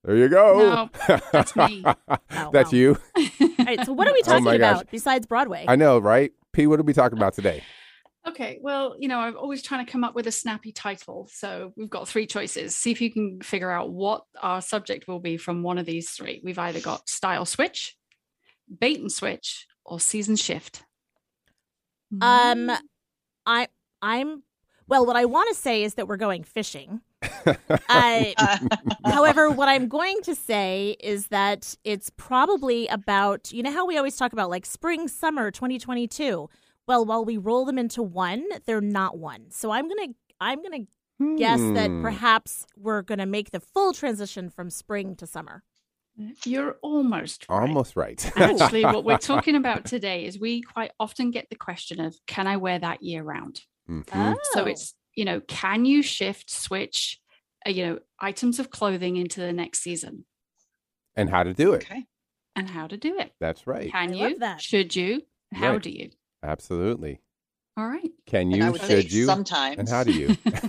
There 0.05 0.17
you 0.17 0.29
go. 0.29 0.89
No, 1.09 1.19
that's 1.33 1.57
me. 1.57 1.83
That's 2.53 2.73
wow. 2.73 2.79
you. 2.79 2.99
All 3.17 3.49
right. 3.65 3.85
So 3.87 3.93
what 3.93 4.07
are 4.07 4.13
we 4.13 4.21
Oh 4.27 4.29
talking 4.29 4.45
my 4.45 4.59
gosh. 4.59 4.73
about 4.83 4.91
besides 4.91 5.27
Broadway? 5.27 5.65
I 5.67 5.77
know, 5.77 5.99
right? 5.99 6.31
P, 6.53 6.67
what 6.67 6.79
are 6.79 6.85
we 6.85 6.93
talking 6.93 7.19
about 7.19 7.33
today? 7.35 7.65
Okay, 8.27 8.59
well, 8.63 8.97
you 8.99 9.09
know, 9.09 9.19
I'm 9.19 9.37
always 9.37 9.63
trying 9.63 9.85
to 9.85 9.91
come 9.91 10.05
up 10.05 10.15
with 10.15 10.27
a 10.27 10.33
snappy 10.33 10.73
title. 10.73 11.29
So 11.33 11.73
we've 11.77 11.91
got 11.91 12.07
three 12.07 12.27
choices. 12.27 12.77
See 12.77 12.91
if 12.91 13.01
you 13.01 13.11
can 13.11 13.41
figure 13.43 13.71
out 13.71 13.91
what 13.91 14.25
our 14.41 14.61
subject 14.61 15.09
will 15.09 15.21
be 15.21 15.37
from 15.39 15.63
one 15.63 15.79
of 15.79 15.87
these 15.87 16.11
three. 16.11 16.41
We've 16.45 16.59
either 16.59 16.81
got 16.81 17.09
style 17.09 17.47
switch, 17.47 17.97
bait 18.79 19.01
and 19.01 19.11
switch, 19.11 19.67
or 19.85 19.99
season 20.01 20.37
shift. 20.37 20.85
Um, 22.21 22.71
I 23.47 23.69
I'm 24.01 24.43
well. 24.89 25.07
What 25.07 25.17
I 25.17 25.25
want 25.25 25.49
to 25.55 25.61
say 25.61 25.83
is 25.83 25.95
that 25.95 26.09
we're 26.09 26.17
going 26.17 26.45
fishing. 26.45 27.01
Uh, 27.89 28.35
However, 29.05 29.51
what 29.51 29.69
I'm 29.69 29.89
going 29.89 30.21
to 30.23 30.35
say 30.35 30.97
is 31.01 31.29
that 31.29 31.75
it's 31.85 32.11
probably 32.17 32.87
about, 32.89 33.53
you 33.53 33.63
know, 33.63 33.73
how 33.73 33.87
we 33.87 33.97
always 33.97 34.17
talk 34.17 34.33
about 34.33 34.51
like 34.51 34.67
spring, 34.67 35.09
summer 35.09 35.51
2022. 35.51 36.49
Well, 36.87 37.05
while 37.05 37.25
we 37.25 37.37
roll 37.39 37.65
them 37.65 37.79
into 37.79 38.03
one, 38.03 38.45
they're 38.67 38.81
not 38.81 39.19
one. 39.19 39.51
So 39.51 39.71
I'm 39.71 39.89
going 39.89 40.09
to, 40.09 40.15
I'm 40.41 40.63
going 40.63 40.87
to 40.87 41.37
guess 41.39 41.61
that 41.61 41.89
Hmm. 41.91 42.03
perhaps 42.03 42.67
we're 42.77 43.03
going 43.03 43.21
to 43.21 43.27
make 43.27 43.51
the 43.53 43.61
full 43.61 43.93
transition 43.93 44.51
from 44.51 44.69
spring 44.69 45.15
to 45.17 45.27
summer. 45.27 45.63
You're 46.45 46.77
almost 46.83 47.47
right. 47.49 47.61
Almost 47.61 47.97
right. 47.97 48.33
Actually, 48.37 48.85
what 48.85 49.05
we're 49.05 49.19
talking 49.33 49.57
about 49.57 49.85
today 49.85 50.27
is 50.27 50.39
we 50.39 50.61
quite 50.63 50.93
often 51.01 51.31
get 51.31 51.49
the 51.51 51.57
question 51.57 52.01
of, 52.01 52.15
can 52.27 52.47
I 52.47 52.57
wear 52.57 52.79
that 52.79 53.03
year 53.03 53.23
round? 53.23 53.63
Mhm. 53.89 54.37
So 54.53 54.63
Oh. 54.63 54.67
it's, 54.67 54.95
you 55.15 55.25
know, 55.25 55.41
can 55.41 55.85
you 55.85 56.03
shift, 56.03 56.51
switch, 56.51 57.21
uh, 57.67 57.71
you 57.71 57.85
know, 57.87 57.99
items 58.19 58.59
of 58.59 58.71
clothing 58.71 59.17
into 59.17 59.41
the 59.41 59.53
next 59.53 59.81
season 59.81 60.25
And 61.15 61.31
how 61.31 61.43
to 61.43 61.53
do 61.55 61.73
it. 61.75 61.85
okay. 61.85 62.05
and 62.57 62.71
how 62.71 62.87
to 62.87 62.97
do 62.97 63.19
it? 63.19 63.33
That's 63.41 63.67
right. 63.67 63.91
Can 63.91 64.11
I 64.11 64.13
you? 64.15 64.29
love 64.31 64.39
that. 64.41 64.61
Should 64.63 64.95
you? 64.95 65.23
How 65.53 65.73
Right. 65.73 65.83
do 65.83 65.91
you? 65.91 66.11
Absolutely. 66.43 67.21
All 67.77 67.89
right. 67.89 68.13
Can 68.27 68.53
And 68.53 68.63
I 68.63 68.67
you? 68.67 68.73
would 68.73 68.81
say 68.83 69.03
Should 69.03 69.13
you? 69.13 69.27
sometimes. 69.27 69.79
And 69.81 69.89
how 69.89 70.05
do 70.05 70.13
you? 70.13 70.37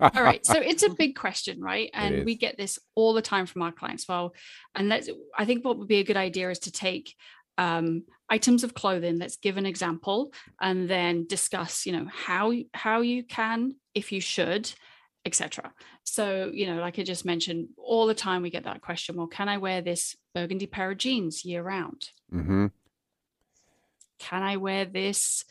All 0.00 0.22
right. 0.22 0.44
So 0.46 0.60
it's 0.60 0.84
a 0.84 0.90
big 0.90 1.16
question, 1.16 1.60
right? 1.60 1.90
And 1.92 2.24
we 2.24 2.36
get 2.36 2.56
this 2.56 2.78
all 2.94 3.12
the 3.14 3.22
time 3.22 3.46
from 3.46 3.62
our 3.62 3.72
clients. 3.72 4.06
Well, 4.08 4.34
and 4.76 4.88
let's, 4.88 5.10
I 5.36 5.44
think 5.44 5.64
what 5.64 5.78
would 5.78 5.88
be 5.88 5.98
a 5.98 6.04
good 6.04 6.16
idea 6.16 6.48
is 6.50 6.60
to 6.60 6.70
take 6.72 7.16
um, 7.58 8.04
items 8.30 8.64
of 8.64 8.72
clothing, 8.72 9.18
let's 9.18 9.36
give 9.36 9.56
an 9.56 9.66
example, 9.66 10.32
and 10.60 10.88
then 10.88 11.26
discuss, 11.26 11.84
you 11.84 11.92
know, 11.92 12.06
how, 12.10 12.52
how 12.72 13.02
you 13.02 13.24
can, 13.24 13.74
if 13.94 14.12
you 14.12 14.20
should, 14.20 14.72
etc. 15.24 15.72
So, 16.04 16.50
you 16.54 16.66
know, 16.66 16.80
like 16.80 16.98
I 16.98 17.02
just 17.02 17.26
mentioned, 17.26 17.68
all 17.76 18.06
the 18.06 18.14
time 18.14 18.40
we 18.42 18.50
get 18.50 18.64
that 18.64 18.80
question, 18.80 19.16
well, 19.16 19.26
can 19.26 19.48
I 19.48 19.58
wear 19.58 19.82
this 19.82 20.16
burgundy 20.34 20.66
pair 20.66 20.90
of 20.90 20.98
jeans 20.98 21.44
year 21.44 21.62
round? 21.62 22.08
hmm 22.30 22.68
can 24.18 24.42
I 24.42 24.56
wear 24.56 24.84
this 24.84 25.44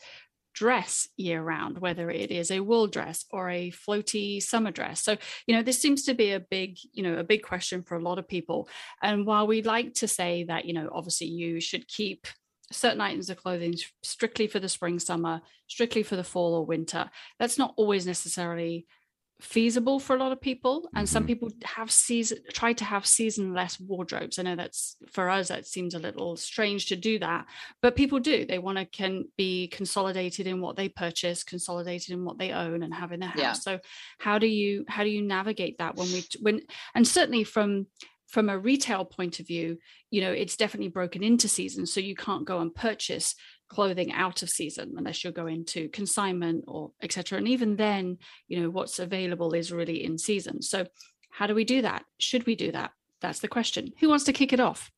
dress 0.58 1.08
year 1.16 1.40
round, 1.40 1.78
whether 1.78 2.10
it 2.10 2.32
is 2.32 2.50
a 2.50 2.58
wool 2.58 2.88
dress 2.88 3.24
or 3.30 3.48
a 3.48 3.70
floaty 3.70 4.42
summer 4.42 4.72
dress? 4.72 5.00
So, 5.00 5.16
you 5.46 5.54
know, 5.54 5.62
this 5.62 5.80
seems 5.80 6.02
to 6.04 6.14
be 6.14 6.32
a 6.32 6.40
big, 6.40 6.78
you 6.92 7.04
know, 7.04 7.16
a 7.16 7.24
big 7.24 7.42
question 7.42 7.84
for 7.84 7.96
a 7.96 8.02
lot 8.02 8.18
of 8.18 8.26
people. 8.26 8.68
And 9.00 9.24
while 9.24 9.46
we 9.46 9.62
like 9.62 9.94
to 9.94 10.08
say 10.08 10.44
that, 10.48 10.64
you 10.64 10.72
know, 10.72 10.88
obviously 10.92 11.28
you 11.28 11.60
should 11.60 11.86
keep 11.86 12.26
certain 12.72 13.00
items 13.00 13.30
of 13.30 13.36
clothing 13.36 13.74
strictly 14.02 14.48
for 14.48 14.58
the 14.58 14.68
spring, 14.68 14.98
summer, 14.98 15.40
strictly 15.68 16.02
for 16.02 16.16
the 16.16 16.24
fall 16.24 16.54
or 16.54 16.66
winter, 16.66 17.08
that's 17.38 17.56
not 17.56 17.74
always 17.76 18.04
necessarily 18.04 18.86
feasible 19.40 20.00
for 20.00 20.16
a 20.16 20.18
lot 20.18 20.32
of 20.32 20.40
people 20.40 20.88
and 20.96 21.08
some 21.08 21.22
Mhm. 21.22 21.26
people 21.28 21.48
have 21.64 21.92
season 21.92 22.38
try 22.52 22.72
to 22.72 22.84
have 22.84 23.06
seasonless 23.06 23.78
wardrobes 23.78 24.36
i 24.38 24.42
know 24.42 24.56
that's 24.56 24.96
for 25.08 25.30
us 25.30 25.46
that 25.48 25.64
seems 25.64 25.94
a 25.94 25.98
little 26.00 26.36
strange 26.36 26.86
to 26.86 26.96
do 26.96 27.20
that 27.20 27.46
but 27.80 27.94
people 27.94 28.18
do 28.18 28.44
they 28.44 28.58
want 28.58 28.78
to 28.78 28.84
can 28.84 29.24
be 29.36 29.68
consolidated 29.68 30.48
in 30.48 30.60
what 30.60 30.74
they 30.74 30.88
purchase 30.88 31.44
consolidated 31.44 32.10
in 32.10 32.24
what 32.24 32.36
they 32.38 32.50
own 32.50 32.82
and 32.82 32.92
have 32.92 33.12
in 33.12 33.20
their 33.20 33.28
house 33.28 33.38
Yeah. 33.40 33.52
so 33.52 33.78
how 34.18 34.38
do 34.40 34.48
you 34.48 34.84
how 34.88 35.04
do 35.04 35.08
you 35.10 35.22
navigate 35.22 35.78
that 35.78 35.94
when 35.94 36.10
we 36.12 36.24
when 36.40 36.60
and 36.96 37.06
certainly 37.06 37.44
from 37.44 37.86
from 38.26 38.48
a 38.50 38.58
retail 38.58 39.04
point 39.04 39.38
of 39.40 39.46
view 39.46 39.78
you 40.10 40.20
know 40.20 40.32
it's 40.32 40.56
definitely 40.56 40.88
broken 40.88 41.22
into 41.22 41.46
seasons 41.48 41.92
so 41.92 42.00
you 42.00 42.16
can't 42.16 42.44
go 42.44 42.58
and 42.58 42.74
purchase 42.74 43.34
clothing 43.68 44.12
out 44.12 44.42
of 44.42 44.48
season 44.50 44.94
unless 44.96 45.22
you're 45.22 45.32
going 45.32 45.64
to 45.64 45.88
consignment 45.90 46.64
or 46.66 46.90
etc 47.02 47.38
and 47.38 47.48
even 47.48 47.76
then 47.76 48.16
you 48.48 48.60
know 48.60 48.70
what's 48.70 48.98
available 48.98 49.52
is 49.54 49.70
really 49.72 50.02
in 50.02 50.16
season 50.18 50.62
so 50.62 50.86
how 51.30 51.46
do 51.46 51.54
we 51.54 51.64
do 51.64 51.82
that 51.82 52.04
should 52.18 52.46
we 52.46 52.54
do 52.54 52.72
that 52.72 52.90
that's 53.20 53.40
the 53.40 53.48
question 53.48 53.92
who 54.00 54.08
wants 54.08 54.24
to 54.24 54.32
kick 54.32 54.52
it 54.52 54.60
off 54.60 54.90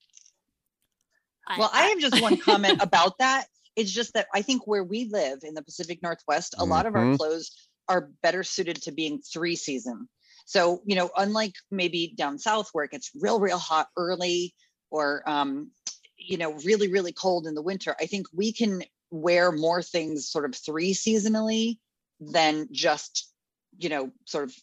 Well, 1.59 1.71
I 1.73 1.87
have 1.87 1.99
just 1.99 2.23
one 2.23 2.37
comment 2.49 2.81
about 2.81 3.19
that. 3.19 3.47
It's 3.75 3.91
just 3.91 4.15
that 4.15 4.29
I 4.35 4.43
think 4.43 4.67
where 4.67 4.85
we 4.85 5.07
live 5.11 5.41
in 5.43 5.55
the 5.55 5.62
Pacific 5.62 6.00
Northwest, 6.03 6.55
a 6.59 6.65
lot 6.65 6.87
of 6.87 6.95
our 6.95 7.07
Mhm. 7.07 7.17
clothes 7.17 7.50
are 7.89 8.11
better 8.23 8.45
suited 8.45 8.83
to 8.83 8.93
being 8.93 9.21
three 9.21 9.57
season. 9.57 10.09
So, 10.47 10.83
you 10.87 10.95
know, 10.95 11.11
unlike 11.17 11.55
maybe 11.71 12.15
down 12.17 12.39
south 12.39 12.69
where 12.73 12.85
it 12.85 12.91
gets 12.93 13.11
real, 13.15 13.41
real 13.41 13.59
hot 13.59 13.89
early 13.97 14.55
or, 14.91 15.29
um, 15.29 15.73
you 16.21 16.37
know, 16.37 16.53
really, 16.65 16.89
really 16.89 17.12
cold 17.12 17.47
in 17.47 17.55
the 17.55 17.62
winter, 17.62 17.97
I 18.00 18.07
think 18.07 18.27
we 18.33 18.53
can 18.53 18.83
wear 19.11 19.50
more 19.50 19.83
things 19.83 20.29
sort 20.29 20.45
of 20.45 20.55
three 20.55 20.95
seasonally 20.95 21.79
than 22.21 22.69
just, 22.71 23.33
you 23.79 23.89
know, 23.89 24.12
sort 24.27 24.45
of 24.45 24.55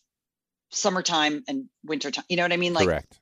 summertime 0.72 1.44
and 1.48 1.66
wintertime. 1.84 2.24
You 2.30 2.38
know 2.38 2.44
what 2.44 2.54
I 2.54 2.58
mean? 2.58 2.74
Like 2.74 2.88
Correct. 2.88 3.20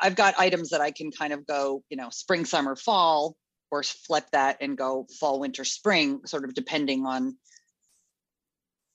I've 0.00 0.16
got 0.16 0.38
items 0.38 0.70
that 0.70 0.80
I 0.80 0.90
can 0.90 1.10
kind 1.10 1.32
of 1.32 1.46
go, 1.46 1.82
you 1.88 1.96
know, 1.96 2.10
spring, 2.10 2.44
summer, 2.44 2.76
fall, 2.76 3.36
or 3.70 3.82
flip 3.82 4.24
that 4.32 4.58
and 4.60 4.76
go 4.76 5.06
fall, 5.20 5.40
winter, 5.40 5.64
spring, 5.64 6.20
sort 6.26 6.44
of 6.44 6.54
depending 6.54 7.06
on 7.06 7.36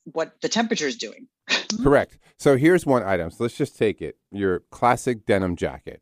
what 0.05 0.33
the 0.41 0.49
temperature 0.49 0.87
is 0.87 0.97
doing. 0.97 1.27
Correct. 1.83 2.17
So 2.37 2.57
here's 2.57 2.85
one 2.85 3.03
item. 3.03 3.31
So 3.31 3.43
let's 3.43 3.55
just 3.55 3.77
take 3.77 4.01
it. 4.01 4.17
Your 4.31 4.59
classic 4.71 5.25
denim 5.25 5.55
jacket. 5.55 6.01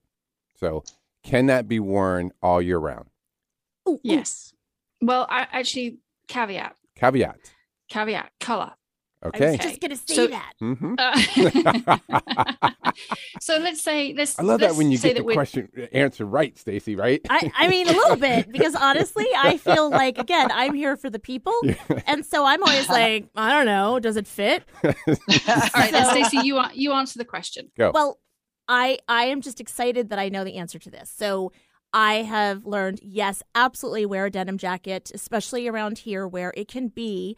So 0.57 0.83
can 1.23 1.45
that 1.47 1.67
be 1.67 1.79
worn 1.79 2.31
all 2.41 2.61
year 2.61 2.77
round? 2.79 3.07
Ooh, 3.87 3.93
ooh. 3.93 3.99
yes 4.03 4.53
well 5.01 5.25
i 5.29 5.47
actually 5.51 5.97
caveat 6.27 6.75
Caveat. 6.95 7.37
caveat 7.89 8.31
color 8.39 8.73
Okay. 9.23 9.45
I 9.45 9.51
was 9.51 9.59
Okay. 9.59 9.69
just 9.69 9.81
gonna 9.81 9.95
say 9.97 10.15
So- 10.15 10.27
that. 10.27 10.53
hmm 10.59 10.95
Uh, 10.97 12.71
so 13.39 13.57
let's 13.57 13.79
say 13.81 14.13
let's 14.17 14.39
I 14.39 14.41
love 14.43 14.59
that 14.61 14.67
let's 14.67 14.77
when 14.79 14.89
you 14.89 14.97
say 14.97 15.09
get 15.09 15.17
the 15.17 15.23
that 15.27 15.33
question 15.33 15.69
answer 15.93 16.25
right, 16.25 16.57
Stacy. 16.57 16.95
Right? 16.95 17.21
I, 17.29 17.51
I 17.55 17.67
mean, 17.67 17.87
a 17.87 17.91
little 17.91 18.15
bit 18.15 18.51
because 18.51 18.73
honestly, 18.75 19.27
I 19.37 19.57
feel 19.67 19.91
like 19.91 20.17
again, 20.17 20.49
I'm 20.51 20.73
here 20.73 20.97
for 20.97 21.11
the 21.11 21.19
people, 21.19 21.53
and 22.07 22.25
so 22.25 22.45
I'm 22.45 22.63
always 22.63 22.89
like, 22.99 23.27
I 23.35 23.51
don't 23.51 23.67
know, 23.67 23.99
does 23.99 24.17
it 24.17 24.27
fit? 24.27 24.63
all 24.83 24.91
right 25.75 25.91
then 25.91 26.05
So- 26.05 26.11
stacey 26.11 26.39
you 26.43 26.59
you 26.73 26.91
answer 26.93 27.19
the 27.19 27.25
question 27.25 27.71
Go. 27.77 27.91
Well, 27.93 28.19
I 28.71 28.97
I 29.07 29.25
am 29.25 29.41
just 29.41 29.59
excited 29.59 30.09
that 30.09 30.17
I 30.17 30.29
know 30.29 30.43
the 30.43 30.55
answer 30.55 30.79
to 30.79 30.89
this. 30.89 31.09
So 31.15 31.51
I 31.93 32.15
have 32.23 32.65
learned, 32.65 33.01
yes, 33.03 33.43
absolutely 33.53 34.05
wear 34.05 34.25
a 34.27 34.31
denim 34.31 34.57
jacket, 34.57 35.11
especially 35.13 35.67
around 35.67 35.99
here 35.99 36.25
where 36.25 36.53
it 36.55 36.69
can 36.69 36.87
be 36.87 37.35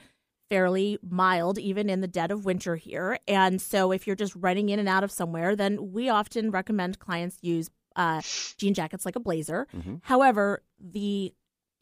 fairly 0.48 1.00
mild, 1.02 1.58
even 1.58 1.90
in 1.90 2.02
the 2.02 2.08
dead 2.08 2.30
of 2.30 2.46
winter 2.46 2.76
here. 2.76 3.18
And 3.28 3.60
so 3.60 3.92
if 3.92 4.06
you're 4.06 4.16
just 4.16 4.36
running 4.36 4.70
in 4.70 4.78
and 4.78 4.88
out 4.88 5.04
of 5.04 5.12
somewhere, 5.12 5.56
then 5.56 5.92
we 5.92 6.08
often 6.08 6.52
recommend 6.52 7.00
clients 7.00 7.38
use 7.42 7.70
uh, 7.96 8.22
jean 8.58 8.76
jackets 8.76 9.06
like 9.06 9.16
a 9.16 9.20
blazer. 9.20 9.68
Mhm. 9.76 10.02
However, 10.04 10.62
the 10.80 11.34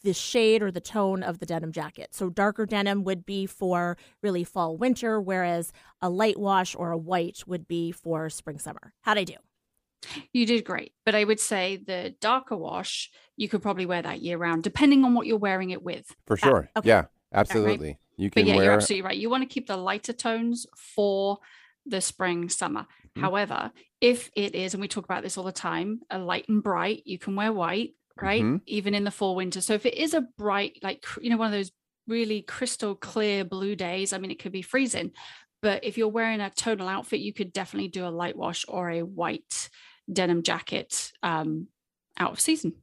the 0.03 0.13
shade 0.13 0.61
or 0.61 0.71
the 0.71 0.81
tone 0.81 1.23
of 1.23 1.39
the 1.39 1.45
denim 1.45 1.71
jacket. 1.71 2.13
So 2.13 2.29
darker 2.29 2.65
denim 2.65 3.03
would 3.03 3.25
be 3.25 3.45
for 3.45 3.97
really 4.21 4.43
fall 4.43 4.77
winter, 4.77 5.19
whereas 5.21 5.71
a 6.01 6.09
light 6.09 6.39
wash 6.39 6.75
or 6.75 6.91
a 6.91 6.97
white 6.97 7.43
would 7.47 7.67
be 7.67 7.91
for 7.91 8.29
spring 8.29 8.59
summer. 8.59 8.93
How'd 9.01 9.17
I 9.17 9.23
do? 9.23 9.35
You 10.33 10.47
did 10.47 10.65
great, 10.65 10.93
but 11.05 11.13
I 11.13 11.23
would 11.23 11.39
say 11.39 11.77
the 11.77 12.15
darker 12.19 12.57
wash 12.57 13.11
you 13.37 13.47
could 13.47 13.61
probably 13.61 13.85
wear 13.85 14.01
that 14.01 14.21
year 14.21 14.37
round, 14.37 14.63
depending 14.63 15.05
on 15.05 15.13
what 15.13 15.27
you're 15.27 15.37
wearing 15.37 15.69
it 15.69 15.83
with. 15.83 16.15
For 16.25 16.37
sure. 16.37 16.69
okay. 16.75 16.87
Yeah. 16.87 17.05
Absolutely. 17.33 17.97
You 18.17 18.29
But 18.29 18.41
can 18.41 18.47
yeah, 18.47 18.55
you're 18.61 18.73
absolutely 18.73 19.03
right. 19.03 19.17
You 19.17 19.29
want 19.29 19.43
to 19.47 19.53
keep 19.53 19.67
the 19.67 19.77
lighter 19.77 20.11
tones 20.13 20.65
for 20.75 21.37
the 21.85 22.01
spring, 22.01 22.49
summer. 22.49 22.87
Mhm. 23.15 23.21
However, 23.21 23.71
if 24.01 24.29
it 24.35 24.53
is, 24.53 24.73
and 24.73 24.81
we 24.81 24.87
talk 24.87 25.05
about 25.05 25.23
this 25.23 25.37
all 25.37 25.43
the 25.45 25.51
time, 25.51 26.01
a 26.09 26.19
light 26.19 26.49
and 26.49 26.61
bright, 26.61 27.03
you 27.05 27.17
can 27.17 27.35
wear 27.35 27.53
white, 27.53 27.93
right? 28.21 28.43
Mhm. 28.43 28.61
Even 28.67 28.93
in 28.93 29.03
the 29.03 29.11
fall, 29.11 29.35
winter. 29.35 29.61
So 29.61 29.73
if 29.73 29.85
it 29.85 29.95
is 29.95 30.13
a 30.13 30.21
bright, 30.37 30.79
like 30.83 31.05
you 31.21 31.29
know, 31.29 31.37
one 31.37 31.47
of 31.47 31.53
those 31.53 31.71
really 32.07 32.41
crystal 32.41 32.95
clear 32.95 33.43
blue 33.45 33.75
days, 33.75 34.13
I 34.13 34.17
mean, 34.17 34.31
it 34.31 34.39
could 34.39 34.51
be 34.51 34.61
freezing. 34.61 35.11
But 35.61 35.83
if 35.83 35.97
you're 35.97 36.07
wearing 36.07 36.41
a 36.41 36.49
tonal 36.49 36.87
outfit, 36.87 37.19
you 37.19 37.33
could 37.33 37.53
definitely 37.53 37.89
do 37.89 38.05
a 38.05 38.09
light 38.09 38.35
wash 38.35 38.65
or 38.67 38.89
a 38.89 39.03
white 39.03 39.69
denim 40.11 40.43
jacket 40.43 41.11
um, 41.23 41.67
out 42.17 42.31
of 42.31 42.39
season. 42.39 42.73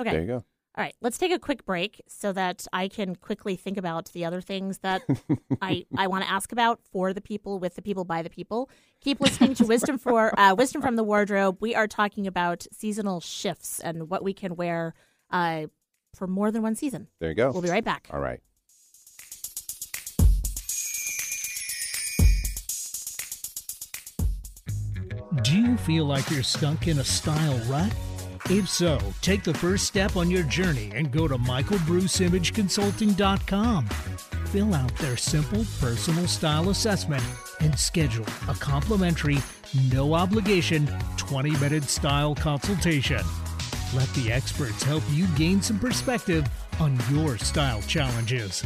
Okay. 0.00 0.12
There 0.12 0.20
you 0.20 0.26
go. 0.26 0.44
All 0.76 0.82
right, 0.82 0.94
let's 1.00 1.18
take 1.18 1.30
a 1.30 1.38
quick 1.38 1.64
break 1.64 2.02
so 2.08 2.32
that 2.32 2.66
I 2.72 2.88
can 2.88 3.14
quickly 3.14 3.54
think 3.54 3.76
about 3.76 4.10
the 4.12 4.24
other 4.24 4.40
things 4.40 4.78
that 4.78 5.02
I, 5.62 5.86
I 5.96 6.08
want 6.08 6.24
to 6.24 6.30
ask 6.30 6.50
about 6.50 6.80
for 6.90 7.12
the 7.12 7.20
people, 7.20 7.60
with 7.60 7.76
the 7.76 7.82
people, 7.82 8.04
by 8.04 8.22
the 8.22 8.30
people. 8.30 8.68
Keep 9.00 9.20
listening 9.20 9.54
to 9.54 9.66
Wisdom 9.66 9.98
for 9.98 10.36
uh, 10.38 10.56
Wisdom 10.58 10.82
from 10.82 10.96
the 10.96 11.04
Wardrobe. 11.04 11.58
We 11.60 11.76
are 11.76 11.86
talking 11.86 12.26
about 12.26 12.66
seasonal 12.72 13.20
shifts 13.20 13.78
and 13.78 14.10
what 14.10 14.24
we 14.24 14.32
can 14.32 14.56
wear 14.56 14.94
uh, 15.30 15.66
for 16.12 16.26
more 16.26 16.50
than 16.50 16.62
one 16.62 16.74
season. 16.74 17.06
There 17.20 17.28
you 17.28 17.36
go. 17.36 17.52
We'll 17.52 17.62
be 17.62 17.70
right 17.70 17.84
back. 17.84 18.08
All 18.12 18.18
right. 18.18 18.40
Do 25.42 25.56
you 25.56 25.76
feel 25.76 26.04
like 26.06 26.28
you're 26.30 26.42
stuck 26.42 26.88
in 26.88 26.98
a 26.98 27.04
style 27.04 27.60
rut? 27.68 27.92
If 28.50 28.68
so, 28.68 28.98
take 29.22 29.42
the 29.42 29.54
first 29.54 29.86
step 29.86 30.16
on 30.16 30.30
your 30.30 30.42
journey 30.42 30.92
and 30.94 31.10
go 31.10 31.26
to 31.26 31.38
michaelbruceimageconsulting.com. 31.38 33.86
Fill 33.86 34.74
out 34.74 34.94
their 34.98 35.16
simple 35.16 35.64
personal 35.80 36.26
style 36.26 36.68
assessment 36.68 37.22
and 37.60 37.78
schedule 37.78 38.26
a 38.48 38.54
complimentary, 38.54 39.38
no 39.90 40.12
obligation 40.12 40.86
20 41.16 41.52
minute 41.52 41.84
style 41.84 42.34
consultation. 42.34 43.22
Let 43.94 44.12
the 44.12 44.30
experts 44.30 44.82
help 44.82 45.04
you 45.10 45.26
gain 45.36 45.62
some 45.62 45.78
perspective 45.78 46.46
on 46.80 46.98
your 47.10 47.38
style 47.38 47.80
challenges. 47.82 48.62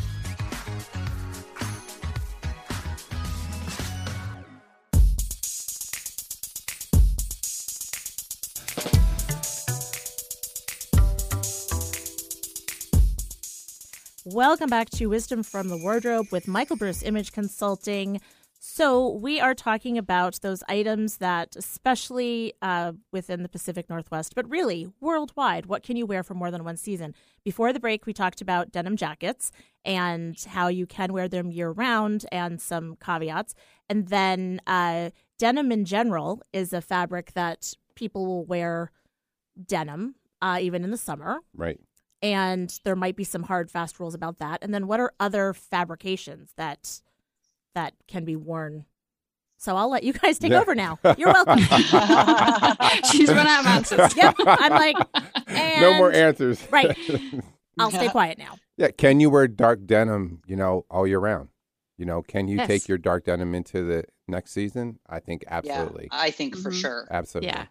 Welcome 14.35 14.69
back 14.69 14.91
to 14.91 15.07
Wisdom 15.07 15.43
from 15.43 15.69
the 15.69 15.79
Wardrobe 15.79 16.27
with 16.31 16.47
Michael 16.47 16.77
Bruce 16.77 17.03
Image 17.03 17.33
Consulting. 17.33 18.21
So, 18.59 19.09
we 19.09 19.41
are 19.41 19.55
talking 19.55 19.97
about 19.97 20.41
those 20.43 20.63
items 20.69 21.17
that, 21.17 21.57
especially 21.57 22.53
uh, 22.61 22.93
within 23.11 23.43
the 23.43 23.49
Pacific 23.49 23.89
Northwest, 23.89 24.35
but 24.35 24.47
really 24.47 24.87
worldwide, 25.01 25.65
what 25.65 25.83
can 25.83 25.97
you 25.97 26.05
wear 26.05 26.23
for 26.23 26.35
more 26.35 26.51
than 26.51 26.63
one 26.63 26.77
season? 26.77 27.15
Before 27.43 27.73
the 27.73 27.81
break, 27.81 28.05
we 28.05 28.13
talked 28.13 28.43
about 28.43 28.71
denim 28.71 28.97
jackets 28.97 29.51
and 29.83 30.39
how 30.47 30.69
you 30.69 30.85
can 30.85 31.15
wear 31.15 31.27
them 31.27 31.51
year 31.51 31.71
round 31.71 32.27
and 32.31 32.61
some 32.61 32.97
caveats. 33.03 33.55
And 33.89 34.09
then, 34.09 34.61
uh, 34.67 35.09
denim 35.39 35.73
in 35.73 35.87
general 35.87 36.43
is 36.53 36.75
a 36.75 36.83
fabric 36.83 37.33
that 37.33 37.73
people 37.95 38.27
will 38.27 38.45
wear 38.45 38.93
denim 39.67 40.17
uh, 40.43 40.59
even 40.61 40.85
in 40.85 40.91
the 40.91 40.99
summer 40.99 41.41
Right. 41.55 41.81
And 42.23 42.79
there 42.85 42.97
might 42.97 43.17
be 43.17 43.25
some 43.25 43.45
hard 43.45 43.71
fast 43.71 44.01
rules 44.01 44.15
about 44.15 44.39
that 44.39 44.59
and 44.63 44.73
then 44.75 44.87
what 44.87 45.01
are 45.01 45.13
other 45.21 45.53
fabrications 45.55 46.53
that 46.57 47.01
that 47.75 47.95
can 48.07 48.25
be 48.25 48.35
worn 48.37 48.85
so 49.57 49.77
i'll 49.77 49.91
let 49.91 50.03
you 50.03 50.13
guys 50.13 50.39
take 50.39 50.51
Yeah. 50.53 50.61
over 50.61 50.75
now 50.75 50.99
you're 51.17 51.33
welcome 51.33 51.59
She's 53.11 53.29
run 53.29 53.47
out 53.47 53.61
of 53.61 53.67
answers. 53.67 54.17
yep 54.17 54.35
i'm 54.47 54.73
like 54.73 54.97
no 55.81 55.95
more 55.99 56.13
answers. 56.13 56.61
right 56.71 56.97
i'll 57.79 57.91
stay 57.91 58.09
quiet 58.09 58.39
now 58.39 58.57
Yeah. 58.77 58.91
Can 58.91 59.21
you 59.21 59.31
wear 59.31 59.47
dark 59.49 59.87
denim, 59.87 60.43
you 60.47 60.57
know, 60.57 60.85
all 60.91 61.07
year 61.07 61.19
round? 61.21 61.49
You 61.99 62.07
know, 62.07 62.23
can 62.23 62.49
you 62.49 62.61
Yes. 62.61 62.61
take 62.61 62.89
your 62.89 62.97
dark 62.99 63.25
denim 63.25 63.55
into 63.55 63.83
the 63.85 64.05
next 64.29 64.53
season, 64.53 65.01
I 65.09 65.21
think 65.21 65.45
absolutely, 65.49 66.13
Yeah, 66.13 66.19
I 66.19 66.31
think 66.31 66.57
for 66.57 66.71
Mhm. 66.71 66.71
sure. 66.71 67.11
absolutely. 67.11 67.41
Yeah. 67.41 67.67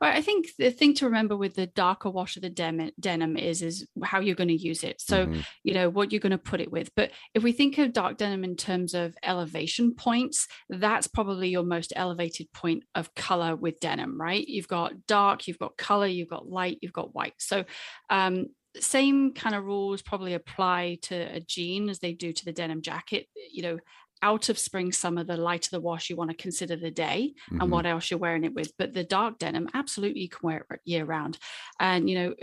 Well, 0.00 0.10
I 0.12 0.20
think 0.20 0.48
the 0.58 0.70
thing 0.72 0.94
to 0.94 1.04
remember 1.06 1.36
with 1.36 1.54
the 1.54 1.68
darker 1.68 2.10
wash 2.10 2.34
of 2.36 2.42
the 2.42 2.50
denim, 2.50 2.90
denim 2.98 3.36
is 3.36 3.62
is 3.62 3.86
how 4.02 4.18
you're 4.18 4.34
going 4.34 4.48
to 4.48 4.54
use 4.56 4.82
it. 4.82 5.00
So, 5.00 5.28
Mhm. 5.28 5.42
you 5.62 5.74
know, 5.74 5.88
what 5.88 6.10
you're 6.10 6.20
going 6.20 6.32
to 6.32 6.38
put 6.38 6.60
it 6.60 6.72
with. 6.72 6.92
But 6.96 7.12
if 7.32 7.42
we 7.44 7.52
think 7.52 7.78
of 7.78 7.92
dark 7.92 8.16
denim 8.16 8.42
in 8.42 8.56
terms 8.56 8.94
of 8.94 9.14
elevation 9.22 9.94
points, 9.94 10.48
that's 10.68 11.06
probably 11.06 11.48
your 11.50 11.62
most 11.64 11.92
elevated 11.94 12.52
point 12.52 12.82
of 12.96 13.14
color 13.14 13.54
with 13.54 13.78
denim, 13.80 14.20
right? 14.20 14.46
You've 14.48 14.68
got 14.68 15.06
dark, 15.06 15.46
you've 15.46 15.58
got 15.58 15.76
color, 15.76 16.06
you've 16.06 16.28
got 16.30 16.48
light, 16.48 16.78
you've 16.82 16.92
got 16.92 17.14
white. 17.14 17.34
So, 17.38 17.64
um 18.10 18.46
same 18.80 19.32
kind 19.34 19.54
of 19.54 19.64
rules 19.64 20.02
probably 20.02 20.34
apply 20.34 20.98
to 21.02 21.14
a 21.14 21.40
jean 21.40 21.88
as 21.88 21.98
they 21.98 22.12
do 22.12 22.32
to 22.32 22.44
the 22.44 22.52
denim 22.52 22.82
jacket. 22.82 23.26
You 23.50 23.62
know, 23.62 23.78
out 24.22 24.48
of 24.48 24.58
spring, 24.58 24.92
summer, 24.92 25.24
the 25.24 25.36
lighter 25.36 25.70
the 25.70 25.80
wash, 25.80 26.08
you 26.08 26.16
want 26.16 26.30
to 26.30 26.36
consider 26.36 26.76
the 26.76 26.90
day 26.90 27.34
Mhm. 27.50 27.62
and 27.62 27.70
what 27.70 27.86
else 27.86 28.10
you're 28.10 28.20
wearing 28.20 28.44
it 28.44 28.54
with. 28.54 28.72
But 28.78 28.92
the 28.92 29.04
dark 29.04 29.38
denim, 29.38 29.68
absolutely, 29.74 30.22
you 30.22 30.28
can 30.28 30.40
wear 30.42 30.66
it 30.70 30.80
year 30.84 31.04
round, 31.04 31.38
and 31.80 32.08
you 32.08 32.16
know, 32.18 32.34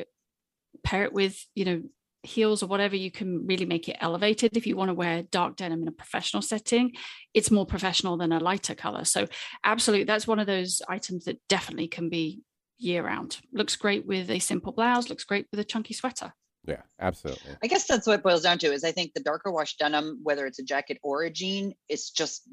pair 0.83 1.03
it 1.03 1.13
with 1.13 1.45
you 1.55 1.65
know 1.65 1.83
heels 2.24 2.62
or 2.62 2.67
whatever. 2.67 2.98
You 2.98 3.12
can 3.12 3.48
really 3.48 3.65
make 3.65 3.88
it 3.88 3.95
elevated. 4.01 4.57
If 4.57 4.67
you 4.67 4.75
want 4.75 4.89
to 4.89 4.93
wear 4.93 5.24
dark 5.24 5.55
denim 5.55 5.81
in 5.81 5.88
a 5.88 5.91
professional 5.93 6.41
setting, 6.41 6.91
it's 7.33 7.50
more 7.50 7.65
professional 7.65 8.17
than 8.17 8.33
a 8.33 8.39
lighter 8.39 8.75
color. 8.75 9.05
So, 9.05 9.27
absolutely, 9.63 10.03
that's 10.03 10.27
one 10.27 10.39
of 10.39 10.48
those 10.48 10.81
items 10.89 11.25
that 11.25 11.39
definitely 11.48 11.88
can 11.88 12.09
be 12.09 12.41
year 12.79 13.03
round. 13.05 13.38
Looks 13.53 13.75
great 13.75 14.05
with 14.07 14.29
a 14.29 14.39
simple 14.39 14.71
blouse. 14.71 15.09
Looks 15.09 15.24
great 15.24 15.48
with 15.51 15.59
a 15.59 15.63
chunky 15.63 15.93
sweater. 15.93 16.33
Yeah, 16.65 16.81
absolutely. 17.00 17.55
I 17.63 17.67
guess 17.67 17.86
that's 17.88 18.05
what 18.05 18.19
it 18.19 18.24
boils 18.24 18.41
down 18.43 18.57
to 18.59 18.67
is 18.71 18.83
I 18.83 18.91
think 18.91 19.13
the 19.13 19.21
darker 19.24 19.51
wash 19.51 19.77
denim, 19.77 20.19
whether 20.24 20.45
it's 20.45 20.59
a 20.59 20.63
jacket 20.63 21.00
or 21.03 21.24
a 21.24 21.29
jean, 21.29 21.74
is 21.88 22.09
just 22.09 22.43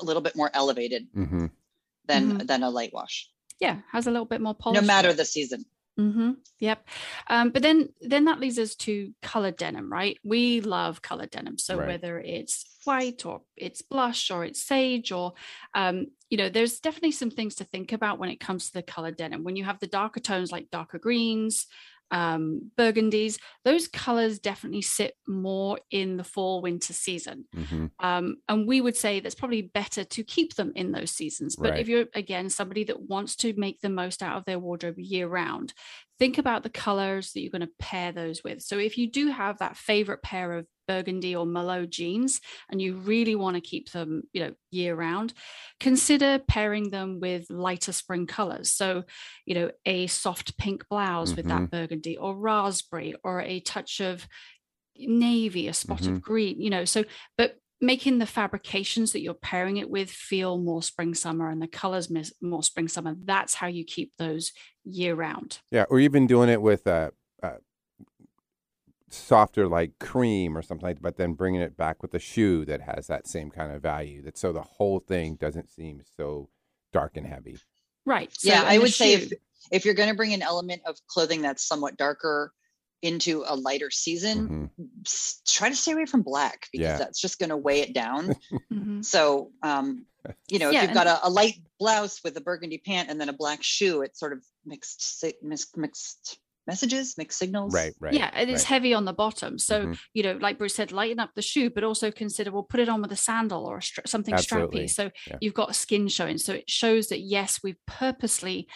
a 0.00 0.04
little 0.04 0.22
bit 0.22 0.34
more 0.36 0.50
elevated 0.54 1.06
hmm 1.14 1.46
than 2.06 2.38
than 2.46 2.62
a 2.64 2.70
light 2.70 2.92
wash, 2.92 3.30
Yeah, 3.60 3.78
has 3.92 4.06
a 4.08 4.10
little 4.10 4.26
bit 4.26 4.40
more 4.40 4.54
polish. 4.54 4.80
no 4.80 4.86
matter 4.86 5.12
the 5.12 5.24
season. 5.24 5.64
Mm-hmm. 6.00 6.32
Yep. 6.58 6.88
Um, 7.28 7.50
but 7.50 7.62
then 7.62 7.90
then 8.00 8.24
that 8.24 8.40
leads 8.40 8.58
us 8.58 8.74
to 8.76 9.12
colored 9.20 9.56
denim, 9.56 9.92
right? 9.92 10.18
We 10.24 10.60
love 10.62 11.02
colored 11.02 11.30
denim. 11.30 11.58
So 11.58 11.76
Right. 11.76 11.86
whether 11.86 12.18
it's 12.18 12.64
white 12.84 13.26
or 13.26 13.42
it's 13.56 13.82
blush 13.82 14.30
or 14.30 14.44
it's 14.44 14.62
sage 14.62 15.12
or 15.12 15.34
um, 15.74 16.06
you 16.30 16.38
know, 16.38 16.48
there's 16.48 16.80
definitely 16.80 17.12
some 17.12 17.30
things 17.30 17.56
to 17.56 17.64
think 17.64 17.92
about 17.92 18.18
when 18.18 18.30
it 18.30 18.40
comes 18.40 18.66
to 18.68 18.72
the 18.72 18.82
colored 18.82 19.16
denim. 19.16 19.44
When 19.44 19.54
you 19.56 19.64
have 19.64 19.80
the 19.80 19.86
darker 19.86 20.20
tones 20.20 20.50
like 20.50 20.70
darker 20.70 20.98
greens, 20.98 21.66
um, 22.12 22.70
burgundies, 22.78 23.38
those 23.64 23.88
colors 23.88 24.38
definitely 24.38 24.82
sit 24.82 25.16
more 25.26 25.78
in 25.90 26.18
the 26.18 26.24
fall 26.24 26.62
winter 26.62 26.92
season. 26.92 27.46
hmm 27.54 27.86
Um, 28.00 28.36
and 28.48 28.66
we 28.66 28.80
would 28.80 28.96
say 28.96 29.20
that's 29.20 29.34
probably 29.36 29.62
better 29.62 30.02
to 30.04 30.24
keep 30.24 30.54
them 30.56 30.72
in 30.74 30.90
those 30.92 31.12
seasons. 31.12 31.56
But 31.56 31.74
Right. 31.74 31.78
if 31.78 31.88
you're, 31.88 32.06
again, 32.14 32.50
somebody 32.50 32.82
that 32.84 33.02
wants 33.02 33.36
to 33.36 33.52
make 33.54 33.80
the 33.80 33.88
most 33.90 34.22
out 34.22 34.36
of 34.38 34.44
their 34.44 34.58
wardrobe 34.58 34.98
year 34.98 35.28
round, 35.28 35.72
think 36.18 36.38
about 36.38 36.62
the 36.62 36.70
colors 36.70 37.32
that 37.32 37.40
you're 37.40 37.50
going 37.50 37.62
to 37.62 37.70
pair 37.78 38.12
those 38.12 38.42
with. 38.44 38.62
So 38.62 38.78
if 38.78 38.96
you 38.96 39.10
do 39.10 39.28
have 39.28 39.58
that 39.58 39.76
favorite 39.76 40.22
pair 40.22 40.52
of 40.52 40.66
burgundy 40.86 41.34
or 41.34 41.46
Merlot 41.46 41.90
jeans 41.90 42.40
and 42.70 42.80
you 42.80 42.94
really 42.96 43.34
want 43.34 43.54
to 43.56 43.60
keep 43.60 43.90
them, 43.92 44.22
you 44.32 44.42
know, 44.44 44.54
year 44.70 44.94
round, 44.94 45.32
consider 45.80 46.38
pairing 46.46 46.90
them 46.90 47.18
with 47.20 47.50
lighter 47.50 47.92
spring 47.92 48.26
colors. 48.26 48.70
So, 48.70 49.04
you 49.46 49.54
know, 49.54 49.70
a 49.86 50.06
soft 50.06 50.56
pink 50.58 50.88
blouse 50.88 51.34
with 51.34 51.46
that 51.48 51.70
burgundy 51.70 52.16
or 52.16 52.36
raspberry 52.36 53.14
or 53.24 53.40
a 53.40 53.60
touch 53.60 54.00
of 54.00 54.28
navy, 54.96 55.68
a 55.68 55.72
spot 55.72 56.00
Mhm. 56.02 56.16
of 56.16 56.22
green, 56.22 56.60
you 56.60 56.70
know. 56.70 56.84
So, 56.84 57.04
but 57.36 57.58
making 57.82 58.18
the 58.18 58.26
fabrications 58.26 59.12
that 59.12 59.20
you're 59.20 59.34
pairing 59.34 59.76
it 59.76 59.90
with 59.90 60.08
feel 60.08 60.56
more 60.56 60.82
spring 60.82 61.14
summer 61.14 61.50
and 61.50 61.60
the 61.60 61.66
colors 61.66 62.08
mis- 62.08 62.32
more 62.40 62.62
spring 62.62 62.86
summer. 62.86 63.14
That's 63.24 63.54
how 63.54 63.66
you 63.66 63.84
keep 63.84 64.16
those 64.16 64.52
year 64.84 65.14
round. 65.14 65.58
Yeah, 65.70 65.84
or 65.90 65.98
even 65.98 66.28
doing 66.28 66.48
it 66.48 66.62
with 66.62 66.86
a, 66.86 67.12
a 67.42 67.54
softer 69.10 69.66
like 69.66 69.98
cream 69.98 70.56
or 70.56 70.62
something 70.62 70.86
like 70.86 70.96
that, 70.96 71.02
but 71.02 71.16
then 71.16 71.34
bringing 71.34 71.60
it 71.60 71.76
back 71.76 72.02
with 72.02 72.14
a 72.14 72.20
shoe 72.20 72.64
that 72.66 72.82
has 72.82 73.08
that 73.08 73.26
same 73.26 73.50
kind 73.50 73.72
of 73.72 73.82
value. 73.82 74.22
That 74.22 74.38
so 74.38 74.52
the 74.52 74.62
whole 74.62 75.00
thing 75.00 75.34
doesn't 75.34 75.68
seem 75.68 76.02
so 76.16 76.48
dark 76.92 77.16
and 77.16 77.26
heavy. 77.26 77.58
Right. 78.06 78.30
So, 78.32 78.48
yeah, 78.48 78.62
I 78.64 78.76
the 78.76 78.82
would 78.82 78.94
say 78.94 79.14
if 79.14 79.32
if 79.72 79.84
you're 79.84 79.94
going 79.94 80.08
to 80.08 80.14
bring 80.14 80.32
an 80.32 80.42
element 80.42 80.82
of 80.86 80.96
clothing 81.08 81.42
that's 81.42 81.66
somewhat 81.66 81.96
darker 81.96 82.52
into 83.02 83.44
a 83.46 83.56
lighter 83.56 83.90
season, 83.90 84.70
Mhm. 84.78 85.44
try 85.46 85.68
to 85.68 85.76
stay 85.76 85.92
away 85.92 86.06
from 86.06 86.22
black 86.22 86.68
because 86.72 86.84
Yeah. 86.84 86.98
that's 86.98 87.20
just 87.20 87.38
going 87.38 87.50
to 87.50 87.56
weigh 87.56 87.80
it 87.80 87.92
down. 87.92 88.34
Mhm. 88.72 89.04
so, 89.04 89.50
um, 89.62 90.06
you 90.48 90.58
know, 90.60 90.70
if 90.70 90.80
you've 90.82 90.94
got 90.94 91.08
a, 91.08 91.26
a 91.26 91.28
light 91.30 91.54
blouse 91.80 92.20
with 92.22 92.36
a 92.36 92.40
burgundy 92.40 92.78
pant 92.78 93.10
and 93.10 93.20
then 93.20 93.28
a 93.28 93.32
black 93.32 93.62
shoe, 93.62 94.02
it's 94.02 94.20
sort 94.20 94.32
of 94.32 94.44
mixed 94.64 95.24
mixed, 95.42 95.76
mixed 95.76 96.38
messages, 96.64 97.18
mixed 97.18 97.40
signals. 97.40 97.74
Right, 97.74 97.92
right. 97.98 98.14
yeah, 98.14 98.30
it's 98.38 98.62
right. 98.62 98.68
heavy 98.68 98.94
on 98.94 99.04
the 99.04 99.12
bottom. 99.12 99.58
So, 99.58 99.86
Mhm. 99.86 99.98
you 100.14 100.22
know, 100.22 100.34
like 100.40 100.58
Bruce 100.58 100.76
said, 100.76 100.92
lighten 100.92 101.18
up 101.18 101.30
the 101.34 101.42
shoe, 101.42 101.70
but 101.70 101.82
also 101.82 102.12
consider, 102.12 102.52
well, 102.52 102.62
put 102.62 102.78
it 102.78 102.88
on 102.88 103.02
with 103.02 103.10
a 103.10 103.16
sandal 103.16 103.64
or 103.66 103.78
a 103.78 103.82
stra- 103.82 104.06
something 104.06 104.32
Absolutely, 104.32 104.84
strappy. 104.84 104.90
So 104.90 105.10
yeah. 105.26 105.38
you've 105.40 105.54
got 105.54 105.74
skin 105.74 106.06
showing. 106.06 106.38
So 106.38 106.54
it 106.54 106.70
shows 106.70 107.08
that, 107.08 107.22
yes, 107.22 107.58
we've 107.64 107.84
purposely 107.88 108.68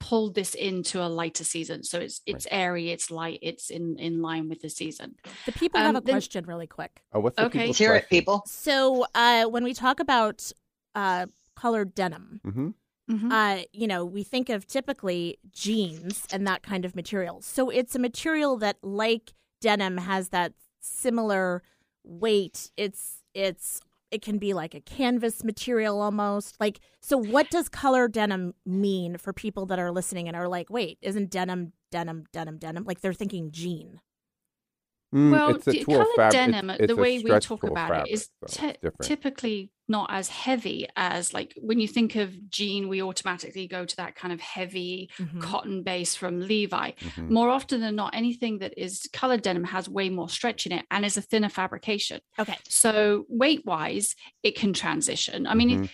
pulled 0.00 0.34
this 0.34 0.54
into 0.54 1.00
a 1.00 1.06
lighter 1.08 1.44
season. 1.44 1.84
So 1.84 2.00
it's 2.00 2.20
it's 2.26 2.46
airy, 2.50 2.90
it's 2.90 3.10
light, 3.10 3.38
it's 3.42 3.70
in 3.70 3.98
in 3.98 4.20
line 4.20 4.48
with 4.48 4.60
the 4.62 4.68
season. 4.70 5.14
The 5.46 5.52
people 5.52 5.80
have 5.80 5.90
Um, 5.90 5.96
a 5.96 6.00
then- 6.00 6.14
question 6.14 6.44
really 6.46 6.66
quick. 6.66 7.02
Oh, 7.12 7.20
what's 7.20 7.36
the 7.36 7.44
Okay. 7.46 7.60
people's 7.60 7.78
Hear 7.78 7.94
it, 7.94 8.08
people. 8.10 8.42
So 8.46 9.06
uh, 9.14 9.44
when 9.46 9.64
we 9.64 9.74
talk 9.74 10.00
about 10.00 10.50
uh, 10.94 11.26
colored 11.56 11.94
denim, 11.94 12.40
Mhm. 12.44 12.74
Mhm. 13.10 13.32
uh, 13.32 13.64
you 13.72 13.86
know, 13.86 14.04
we 14.04 14.22
think 14.24 14.48
of 14.50 14.66
typically 14.66 15.38
jeans 15.50 16.26
and 16.32 16.46
that 16.46 16.62
kind 16.62 16.84
of 16.84 16.94
material. 16.94 17.40
So 17.40 17.70
it's 17.70 17.94
a 17.94 17.98
material 17.98 18.56
that, 18.58 18.76
like 18.82 19.32
denim, 19.60 19.96
has 19.98 20.28
that 20.30 20.52
similar 20.80 21.62
weight. 22.04 22.70
It's 22.76 23.22
it's 23.34 23.80
it 24.12 24.22
can 24.22 24.38
be 24.38 24.52
like 24.52 24.74
a 24.74 24.80
canvas 24.80 25.42
material 25.42 26.00
almost. 26.00 26.60
Like 26.60 26.80
so, 27.00 27.16
what 27.16 27.50
does 27.50 27.68
color 27.68 28.06
denim 28.06 28.54
mean 28.64 29.16
for 29.16 29.32
people 29.32 29.66
that 29.66 29.78
are 29.78 29.90
listening 29.90 30.28
and 30.28 30.36
are 30.36 30.48
like, 30.48 30.70
wait, 30.70 30.98
isn't 31.00 31.30
denim 31.30 31.72
denim 31.90 32.26
denim 32.32 32.58
denim? 32.58 32.84
Like 32.84 33.00
they're 33.00 33.14
thinking 33.14 33.50
jean. 33.50 34.00
Mm, 35.14 35.30
well, 35.30 35.54
it's 35.56 35.66
a 35.66 35.72
d- 35.72 35.84
tool 35.84 35.96
colored 35.98 36.16
fab- 36.16 36.32
denim, 36.32 36.70
it's- 36.70 36.78
the 36.78 36.84
it's 36.84 36.92
a 36.92 36.96
way 36.96 37.18
we 37.22 37.30
talk 37.40 37.62
about 37.64 37.74
fabric, 37.88 38.10
it 38.10 38.12
is 38.14 38.22
so 38.22 38.30
it's 38.44 38.56
ty- 38.56 38.72
different. 38.72 39.02
typically 39.02 39.70
not 39.88 40.10
as 40.10 40.28
heavy 40.30 40.86
as 40.96 41.34
like 41.34 41.52
when 41.60 41.78
you 41.78 41.86
think 41.86 42.16
of 42.16 42.48
jean, 42.48 42.88
we 42.88 43.02
automatically 43.02 43.66
go 43.66 43.84
to 43.84 43.96
that 43.96 44.14
kind 44.14 44.32
of 44.32 44.40
heavy 44.40 45.10
Mhm. 45.18 45.40
cotton 45.42 45.82
base 45.82 46.14
from 46.14 46.40
Levi. 46.40 46.92
Mhm. 46.92 47.28
More 47.28 47.50
often 47.50 47.80
than 47.82 47.94
not, 47.94 48.14
anything 48.14 48.58
that 48.60 48.72
is 48.78 49.06
colored 49.12 49.42
denim 49.42 49.64
has 49.64 49.88
way 49.88 50.08
more 50.08 50.30
stretch 50.30 50.64
in 50.64 50.72
it 50.72 50.86
and 50.90 51.04
is 51.04 51.18
a 51.18 51.22
thinner 51.22 51.50
fabrication. 51.50 52.20
Okay. 52.38 52.56
So 52.68 53.26
weight 53.28 53.66
wise, 53.66 54.14
it 54.42 54.54
can 54.56 54.72
transition. 54.72 55.46
I 55.46 55.54
mean, 55.54 55.70
Mhm. 55.84 55.90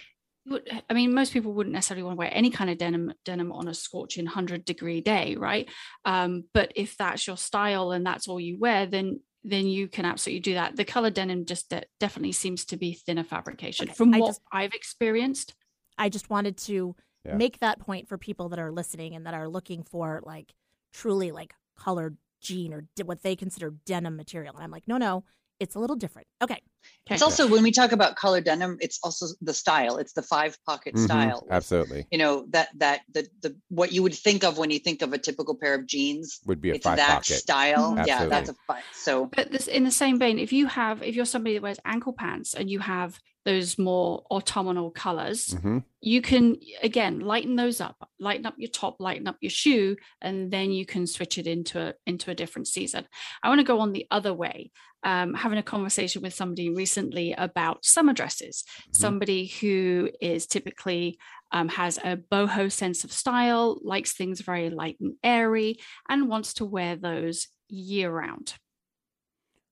It, 0.56 0.66
you 0.66 0.72
would- 0.74 0.84
I 0.90 0.94
mean, 0.94 1.14
most 1.14 1.32
people 1.32 1.52
wouldn't 1.52 1.74
necessarily 1.74 2.02
want 2.02 2.14
to 2.16 2.18
wear 2.18 2.30
any 2.32 2.50
kind 2.50 2.70
of 2.70 2.78
denim 2.78 3.12
denim 3.24 3.52
on 3.52 3.68
a 3.68 3.74
scorching 3.74 4.26
hundred 4.26 4.64
degree 4.64 5.00
day, 5.00 5.36
right? 5.36 5.68
Um, 6.04 6.44
but 6.54 6.72
if 6.76 6.96
that's 6.96 7.26
your 7.26 7.36
style 7.36 7.92
and 7.92 8.04
that's 8.06 8.28
all 8.28 8.40
you 8.40 8.58
wear, 8.58 8.86
then 8.86 9.20
then 9.44 9.66
you 9.66 9.88
can 9.88 10.04
absolutely 10.04 10.40
do 10.40 10.54
that. 10.54 10.76
The 10.76 10.84
color 10.84 11.10
denim 11.10 11.46
just 11.46 11.70
de- 11.70 11.84
definitely 12.00 12.32
seems 12.32 12.64
to 12.66 12.76
be 12.76 12.92
thinner 12.94 13.22
fabrication 13.24 13.86
Okay, 13.88 13.94
from 13.94 14.12
I 14.12 14.18
what 14.18 14.26
just- 14.30 14.40
I've 14.52 14.74
experienced. 14.74 15.54
I 15.96 16.08
just 16.08 16.28
wanted 16.28 16.56
to 16.58 16.96
Yeah. 17.24 17.36
make 17.36 17.60
that 17.60 17.78
point 17.78 18.08
for 18.08 18.18
people 18.18 18.48
that 18.50 18.58
are 18.58 18.72
listening 18.72 19.14
and 19.14 19.26
that 19.26 19.34
are 19.34 19.48
looking 19.48 19.84
for 19.84 20.20
like 20.26 20.52
truly 20.92 21.30
like 21.30 21.54
colored 21.76 22.18
jean 22.40 22.72
or 22.74 22.88
di- 22.96 23.04
what 23.04 23.22
they 23.22 23.36
consider 23.36 23.70
denim 23.86 24.16
material. 24.16 24.54
And 24.56 24.64
I'm 24.64 24.70
like, 24.72 24.88
no, 24.88 24.96
no, 24.98 25.24
it's 25.60 25.74
a 25.76 25.78
little 25.80 25.96
different. 25.96 26.26
Okay. 26.42 26.60
It's 27.10 27.22
also 27.22 27.48
when 27.48 27.62
we 27.62 27.72
talk 27.72 27.92
about 27.92 28.16
color 28.16 28.40
denim, 28.42 28.76
it's 28.80 28.98
also 29.02 29.26
the 29.40 29.54
style. 29.54 29.96
It's 29.96 30.12
the 30.12 30.22
five 30.22 30.58
pocket 30.66 30.94
Mhm. 30.94 31.04
style. 31.04 31.46
Absolutely. 31.50 32.06
You 32.10 32.18
know 32.18 32.46
that 32.50 32.68
that 32.76 33.00
the 33.12 33.26
the 33.40 33.56
what 33.68 33.92
you 33.92 34.02
would 34.02 34.14
think 34.14 34.44
of 34.44 34.58
when 34.58 34.70
you 34.70 34.78
think 34.78 35.00
of 35.00 35.12
a 35.14 35.18
typical 35.18 35.54
pair 35.56 35.74
of 35.74 35.86
jeans. 35.86 36.40
Would 36.46 36.60
be 36.60 36.70
a 36.70 36.74
It's 36.74 36.84
five 36.84 36.96
that 36.98 37.08
pocket. 37.08 37.38
style. 37.38 37.94
Mhm. 37.96 38.06
Yeah, 38.06 38.26
that's 38.26 38.50
a 38.50 38.54
five. 38.66 38.84
So 38.92 39.26
But 39.34 39.50
this, 39.52 39.66
in 39.68 39.84
the 39.84 39.90
same 39.90 40.18
vein, 40.18 40.38
if 40.38 40.52
you 40.52 40.66
have, 40.66 41.02
if 41.02 41.14
you're 41.14 41.24
somebody 41.24 41.54
that 41.54 41.62
wears 41.62 41.80
ankle 41.84 42.12
pants 42.12 42.52
and 42.54 42.70
you 42.70 42.80
have 42.80 43.18
those 43.46 43.78
more 43.78 44.24
autumnal 44.30 44.90
colors, 44.90 45.54
Mhm. 45.54 45.84
you 46.02 46.20
can 46.20 46.56
again 46.82 47.20
lighten 47.20 47.56
those 47.56 47.80
up, 47.80 48.06
lighten 48.20 48.44
up 48.44 48.54
your 48.58 48.70
top, 48.70 48.96
lighten 49.00 49.26
up 49.26 49.38
your 49.40 49.50
shoe, 49.50 49.96
and 50.20 50.50
then 50.50 50.70
you 50.72 50.84
can 50.84 51.06
switch 51.06 51.38
it 51.38 51.46
into 51.46 51.80
a 51.80 51.94
into 52.04 52.30
a 52.30 52.34
different 52.34 52.68
season. 52.68 53.06
I 53.42 53.48
want 53.48 53.60
to 53.60 53.64
go 53.64 53.80
on 53.80 53.92
the 53.92 54.06
other 54.10 54.34
way. 54.34 54.70
Um, 55.04 55.32
having 55.34 55.58
a 55.58 55.62
conversation 55.62 56.22
with 56.22 56.34
somebody 56.34 56.67
recently 56.74 57.32
about 57.32 57.84
summer 57.84 58.12
dresses, 58.12 58.64
somebody 58.92 59.46
who 59.46 60.10
is 60.20 60.46
typically 60.46 61.18
um, 61.52 61.68
has 61.68 61.98
a 61.98 62.16
boho 62.16 62.70
sense 62.70 63.04
of 63.04 63.12
style, 63.12 63.78
likes 63.82 64.12
things 64.12 64.40
very 64.40 64.70
light 64.70 64.96
and 65.00 65.14
airy, 65.22 65.78
and 66.08 66.28
wants 66.28 66.54
to 66.54 66.64
wear 66.64 66.96
those 66.96 67.48
year 67.68 68.10
round. 68.10 68.54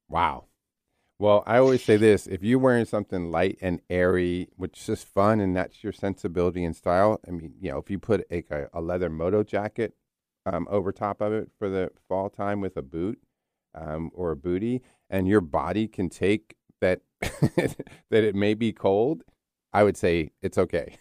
Wow. 0.09 0.45
Well, 1.19 1.43
I 1.47 1.59
always 1.59 1.83
say 1.83 1.97
this: 1.97 2.27
if 2.27 2.43
you're 2.43 2.59
wearing 2.59 2.85
something 2.85 3.31
light 3.31 3.59
and 3.63 3.81
airy, 3.89 4.49
which 4.57 4.79
is 4.79 4.87
just 4.87 5.09
fun, 5.09 5.41
and 5.41 5.57
that's 5.57 5.83
your 5.83 5.93
sensibility 5.93 6.65
and 6.65 6.77
style. 6.77 7.21
I 7.27 7.31
mean, 7.31 7.55
you 7.61 7.71
know, 7.71 7.79
if 7.79 7.91
you 7.91 7.99
put 7.99 8.27
a, 8.31 8.45
a 8.73 8.81
leather 8.81 9.09
moto 9.09 9.43
jacket 9.43 9.95
um, 10.45 10.67
over 10.71 10.93
top 10.93 11.21
of 11.21 11.33
it 11.33 11.51
for 11.59 11.69
the 11.69 11.91
fall 12.09 12.29
time 12.29 12.61
with 12.61 12.77
a 12.77 12.83
boot 12.83 13.19
um, 13.75 14.11
or 14.15 14.31
a 14.31 14.37
booty, 14.37 14.83
and 15.09 15.27
your 15.27 15.41
body 15.41 15.89
can 15.89 16.11
take 16.11 16.57
that 16.81 17.01
that 17.21 17.77
it 18.25 18.35
may 18.35 18.55
be 18.55 18.73
cold, 18.73 19.23
I 19.73 19.83
would 19.83 19.97
say 19.97 20.31
it's 20.43 20.59
okay. 20.59 20.99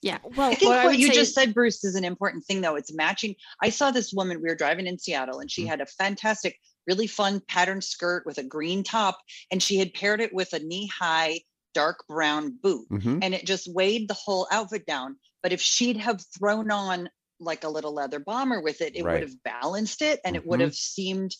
Yeah. 0.00 0.18
Well, 0.22 0.50
I 0.50 0.54
think 0.54 0.70
What 0.70 0.78
I 0.78 0.86
would 0.86 1.00
you 1.00 1.08
say 1.08 1.14
just 1.14 1.34
said, 1.34 1.54
Bruce, 1.54 1.82
is 1.82 1.96
an 1.96 2.04
important 2.04 2.44
thing, 2.44 2.60
though. 2.60 2.76
It's 2.76 2.94
matching. 2.94 3.34
I 3.60 3.70
saw 3.70 3.90
this 3.90 4.12
woman, 4.12 4.40
we 4.40 4.48
were 4.48 4.54
driving 4.54 4.86
in 4.86 4.96
Seattle, 4.98 5.40
and 5.40 5.50
she 5.50 5.64
Mm. 5.64 5.68
had 5.68 5.80
a 5.80 5.86
fantastic, 5.86 6.56
really 6.86 7.08
fun 7.08 7.40
patterned 7.48 7.82
skirt 7.82 8.24
with 8.24 8.38
a 8.38 8.44
green 8.44 8.84
top, 8.84 9.18
and 9.50 9.60
she 9.60 9.76
had 9.76 9.92
paired 9.94 10.20
it 10.20 10.32
with 10.32 10.52
a 10.52 10.60
knee 10.60 10.86
high, 10.86 11.40
dark 11.74 12.04
brown 12.08 12.56
boot. 12.62 12.86
hmm 12.88 13.18
And 13.22 13.34
it 13.34 13.44
just 13.44 13.72
weighed 13.74 14.08
the 14.08 14.14
whole 14.14 14.46
outfit 14.52 14.86
down. 14.86 15.16
But 15.42 15.52
if 15.52 15.60
she'd 15.60 15.96
have 15.96 16.20
thrown 16.38 16.70
on 16.70 17.10
like 17.40 17.64
a 17.64 17.68
little 17.68 17.92
leather 17.92 18.18
bomber 18.20 18.60
with 18.60 18.80
it, 18.80 18.94
it 18.96 19.02
Right. 19.04 19.14
would 19.14 19.22
have 19.22 19.42
balanced 19.44 20.02
it 20.02 20.20
and 20.24 20.34
it 20.36 20.44
would 20.46 20.58
Mhm. 20.60 20.64
have 20.64 20.74
seemed 20.74 21.36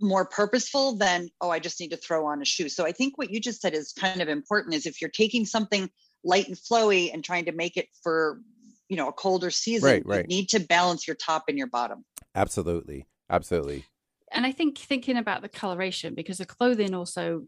more 0.00 0.24
purposeful 0.24 0.96
than, 0.96 1.28
oh, 1.40 1.50
I 1.50 1.58
just 1.58 1.80
need 1.80 1.90
to 1.90 1.96
throw 1.96 2.26
on 2.26 2.40
a 2.42 2.44
shoe. 2.44 2.68
So 2.68 2.86
I 2.86 2.92
think 2.92 3.18
what 3.18 3.30
you 3.30 3.40
just 3.40 3.60
said 3.60 3.74
is 3.74 3.92
kind 3.92 4.20
of 4.20 4.28
important 4.28 4.74
is 4.74 4.86
if 4.86 5.00
you're 5.00 5.10
taking 5.10 5.44
something 5.44 5.90
light 6.24 6.48
and 6.48 6.56
flowy 6.56 7.12
and 7.12 7.24
trying 7.24 7.44
to 7.46 7.52
make 7.52 7.76
it 7.76 7.86
for 8.02 8.40
you 8.88 8.96
know 8.96 9.08
a 9.08 9.12
colder 9.12 9.50
season 9.50 9.88
Right, 9.88 10.06
right. 10.06 10.24
you 10.28 10.36
need 10.36 10.48
to 10.50 10.60
balance 10.60 11.06
your 11.06 11.16
top 11.16 11.44
and 11.48 11.58
your 11.58 11.66
bottom 11.66 12.04
Absolutely, 12.34 13.06
absolutely. 13.30 13.84
and 14.32 14.46
I 14.46 14.52
think 14.52 14.78
thinking 14.78 15.16
about 15.16 15.42
the 15.42 15.48
coloration 15.48 16.14
because 16.14 16.38
the 16.38 16.46
clothing 16.46 16.94
also 16.94 17.46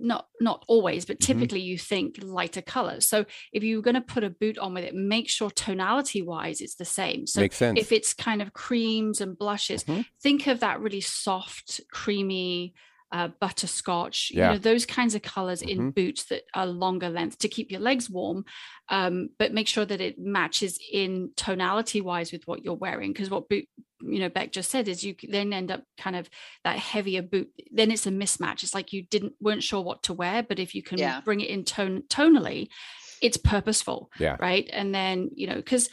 not 0.00 0.28
not 0.40 0.64
always 0.68 1.04
but 1.04 1.18
Mhm. 1.18 1.26
typically 1.26 1.60
you 1.60 1.78
think 1.78 2.16
lighter 2.22 2.62
colors 2.62 3.06
so 3.06 3.24
if 3.52 3.62
you're 3.62 3.82
going 3.82 3.94
to 3.94 4.00
put 4.00 4.24
a 4.24 4.30
boot 4.30 4.58
on 4.58 4.74
with 4.74 4.84
it 4.84 4.94
make 4.94 5.28
sure 5.28 5.50
tonality 5.50 6.22
wise 6.22 6.60
it's 6.60 6.76
the 6.76 6.84
same 6.84 7.26
so 7.26 7.40
Makes 7.42 7.56
sense. 7.56 7.78
if 7.78 7.92
it's 7.92 8.14
kind 8.14 8.40
of 8.42 8.52
creams 8.52 9.20
and 9.20 9.36
blushes 9.38 9.84
Mhm. 9.84 10.04
think 10.22 10.46
of 10.46 10.60
that 10.60 10.80
really 10.80 11.00
soft 11.00 11.80
creamy 11.92 12.74
uh, 13.12 13.26
butterscotch 13.40 14.30
Yeah. 14.32 14.50
you 14.50 14.52
know 14.54 14.58
those 14.58 14.86
kinds 14.86 15.14
of 15.16 15.22
colors 15.22 15.62
in 15.62 15.78
Mhm. 15.78 15.94
boots 15.96 16.24
that 16.26 16.42
are 16.54 16.66
longer 16.66 17.08
length 17.08 17.38
to 17.38 17.48
keep 17.48 17.70
your 17.70 17.80
legs 17.80 18.08
warm 18.08 18.44
um, 18.88 19.30
but 19.38 19.52
make 19.52 19.66
sure 19.68 19.84
that 19.84 20.00
it 20.00 20.16
matches 20.18 20.78
in 20.92 21.30
tonality 21.36 22.00
wise 22.00 22.30
with 22.32 22.46
what 22.46 22.62
you're 22.64 22.74
wearing 22.74 23.12
because 23.12 23.28
what 23.28 23.48
boot 23.48 23.66
you 24.02 24.18
know 24.18 24.28
beck 24.28 24.52
just 24.52 24.70
said 24.70 24.88
is 24.88 25.02
you 25.04 25.14
then 25.28 25.52
end 25.52 25.70
up 25.70 25.82
kind 25.98 26.16
of 26.16 26.28
that 26.64 26.78
heavier 26.78 27.22
boot 27.22 27.48
then 27.72 27.90
it's 27.90 28.06
a 28.06 28.10
mismatch 28.10 28.62
it's 28.62 28.74
like 28.74 28.92
you 28.92 29.02
didn't 29.02 29.34
weren't 29.40 29.62
sure 29.62 29.82
what 29.82 30.02
to 30.02 30.12
wear 30.14 30.42
but 30.42 30.58
if 30.58 30.74
you 30.74 30.82
can 30.82 30.98
Yeah. 30.98 31.20
bring 31.22 31.40
it 31.40 31.50
in 31.50 31.64
tone 31.64 32.02
tonally 32.08 32.68
it's 33.22 33.36
purposeful 33.36 34.10
Yeah. 34.18 34.36
right 34.40 34.68
and 34.72 34.94
then 34.94 35.30
you 35.34 35.46
know 35.46 35.56
because 35.56 35.88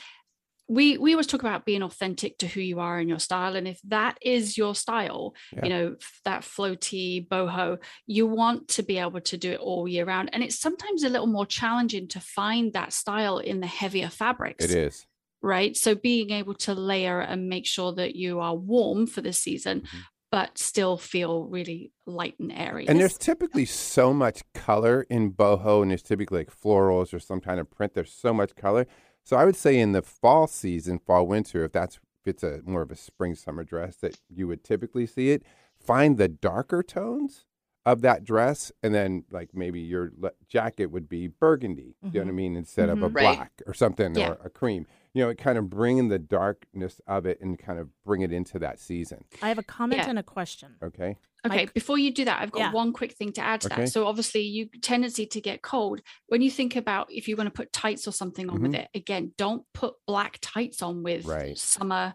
we 0.69 0.97
we 0.97 1.13
always 1.13 1.27
talk 1.27 1.39
about 1.41 1.65
being 1.65 1.81
authentic 1.81 2.37
to 2.39 2.47
who 2.47 2.59
you 2.59 2.79
are 2.81 2.99
and 2.99 3.07
your 3.07 3.19
style 3.19 3.55
and 3.55 3.67
if 3.69 3.79
that 3.85 4.17
is 4.21 4.57
your 4.57 4.75
style 4.75 5.33
Yeah. 5.53 5.63
you 5.63 5.69
know 5.69 5.95
that 6.25 6.41
floaty 6.41 7.25
boho 7.27 7.77
you 8.05 8.27
want 8.27 8.67
to 8.69 8.83
be 8.83 8.97
able 8.97 9.21
to 9.21 9.37
do 9.37 9.51
it 9.53 9.59
all 9.61 9.87
year 9.87 10.03
round 10.05 10.29
and 10.33 10.43
it's 10.43 10.59
sometimes 10.59 11.03
a 11.03 11.09
little 11.09 11.27
more 11.27 11.45
challenging 11.45 12.07
to 12.09 12.19
find 12.19 12.73
that 12.73 12.91
style 12.91 13.37
in 13.37 13.61
the 13.61 13.67
heavier 13.67 14.09
fabrics 14.09 14.65
It 14.65 14.71
is. 14.71 15.05
Right 15.41 15.75
so 15.77 15.93
being 15.95 16.31
able 16.31 16.53
to 16.55 16.73
layer 16.73 17.19
and 17.21 17.47
make 17.49 17.65
sure 17.65 17.93
that 17.93 18.15
you 18.15 18.39
are 18.39 18.55
warm 18.55 19.05
for 19.07 19.21
the 19.21 19.33
season 19.33 19.81
Mhm. 19.81 19.99
but 20.31 20.57
still 20.57 20.97
feel 20.97 21.45
really 21.45 21.91
light 22.05 22.35
and 22.39 22.51
airy 22.51 22.87
And 22.87 22.99
there's 22.99 23.17
typically 23.17 23.65
so 23.65 24.13
much 24.13 24.41
color 24.53 25.05
in 25.09 25.31
boho, 25.31 25.81
and 25.81 25.91
there's 25.91 26.01
typically 26.03 26.39
like 26.39 26.51
florals 26.51 27.13
or 27.13 27.19
some 27.19 27.39
kind 27.39 27.59
of 27.59 27.69
print. 27.71 27.93
There's 27.93 28.11
so 28.11 28.33
much 28.33 28.55
color. 28.55 28.87
So 29.23 29.37
I 29.37 29.45
would 29.45 29.55
say 29.55 29.77
in 29.79 29.91
the 29.93 30.01
fall 30.01 30.47
season, 30.47 30.99
fall 30.99 31.27
winter, 31.27 31.63
if 31.63 31.71
that's 31.71 31.95
if 32.25 32.27
it's 32.33 32.43
a 32.43 32.61
more 32.65 32.81
of 32.81 32.91
a 32.91 32.95
spring 32.95 33.35
summer 33.35 33.63
dress 33.63 33.95
that 33.97 34.19
you 34.29 34.47
would 34.47 34.63
typically 34.65 35.05
see 35.05 35.29
it, 35.31 35.43
find 35.79 36.17
the 36.17 36.27
darker 36.27 36.83
tones 36.83 37.45
of 37.85 38.01
that 38.01 38.25
dress, 38.25 38.69
and 38.83 38.93
then 38.93 39.23
like 39.31 39.51
maybe 39.53 39.79
your 39.79 40.11
le- 40.17 40.31
jacket 40.49 40.87
would 40.87 41.07
be 41.07 41.27
burgundy. 41.27 41.95
You 42.03 42.11
know 42.11 42.19
what 42.19 42.27
I 42.27 42.31
Mhm. 42.31 42.35
mean? 42.35 42.55
Instead 42.57 42.89
of 42.89 43.01
a 43.01 43.09
Mhm. 43.09 43.15
Right. 43.15 43.35
black 43.37 43.61
or 43.65 43.73
something 43.73 44.13
Yeah. 44.15 44.31
or 44.31 44.39
a 44.43 44.49
cream. 44.49 44.85
You 45.17 45.23
know, 45.23 45.29
it 45.31 45.39
kind 45.39 45.57
of 45.57 45.67
bringing 45.67 46.09
the 46.09 46.19
darkness 46.19 47.01
of 47.07 47.25
it 47.25 47.41
and 47.41 47.57
kind 47.57 47.79
of 47.79 47.89
bring 48.05 48.21
it 48.21 48.31
into 48.31 48.59
that 48.59 48.79
season. 48.79 49.25
I 49.41 49.47
have 49.49 49.57
a 49.57 49.63
comment 49.63 50.03
Yeah. 50.03 50.09
and 50.11 50.19
a 50.19 50.23
question. 50.23 50.75
Okay. 50.83 51.17
Okay, 51.43 51.55
Mike? 51.57 51.73
before 51.73 51.97
you 51.97 52.13
do 52.13 52.23
that, 52.25 52.39
I've 52.39 52.51
got 52.51 52.59
Yeah. 52.59 52.71
one 52.71 52.93
quick 52.93 53.13
thing 53.13 53.31
to 53.33 53.41
add 53.41 53.61
to 53.61 53.67
Okay. 53.73 53.81
that. 53.85 53.87
So 53.89 54.05
obviously, 54.05 54.41
you 54.43 54.69
tendency 54.83 55.25
to 55.25 55.41
get 55.41 55.63
cold 55.63 56.01
when 56.27 56.43
you 56.43 56.51
think 56.51 56.75
about 56.75 57.11
if 57.11 57.27
you 57.27 57.35
want 57.35 57.47
to 57.47 57.51
put 57.51 57.73
tights 57.73 58.07
or 58.07 58.11
something 58.11 58.47
on 58.47 58.61
with 58.61 58.75
it. 58.75 58.89
Again, 58.93 59.33
don't 59.39 59.63
put 59.73 59.95
black 60.05 60.37
tights 60.39 60.83
on 60.83 61.01
with 61.01 61.21
Mm-hmm. 61.21 61.29
Right. 61.31 61.57
summer 61.57 62.13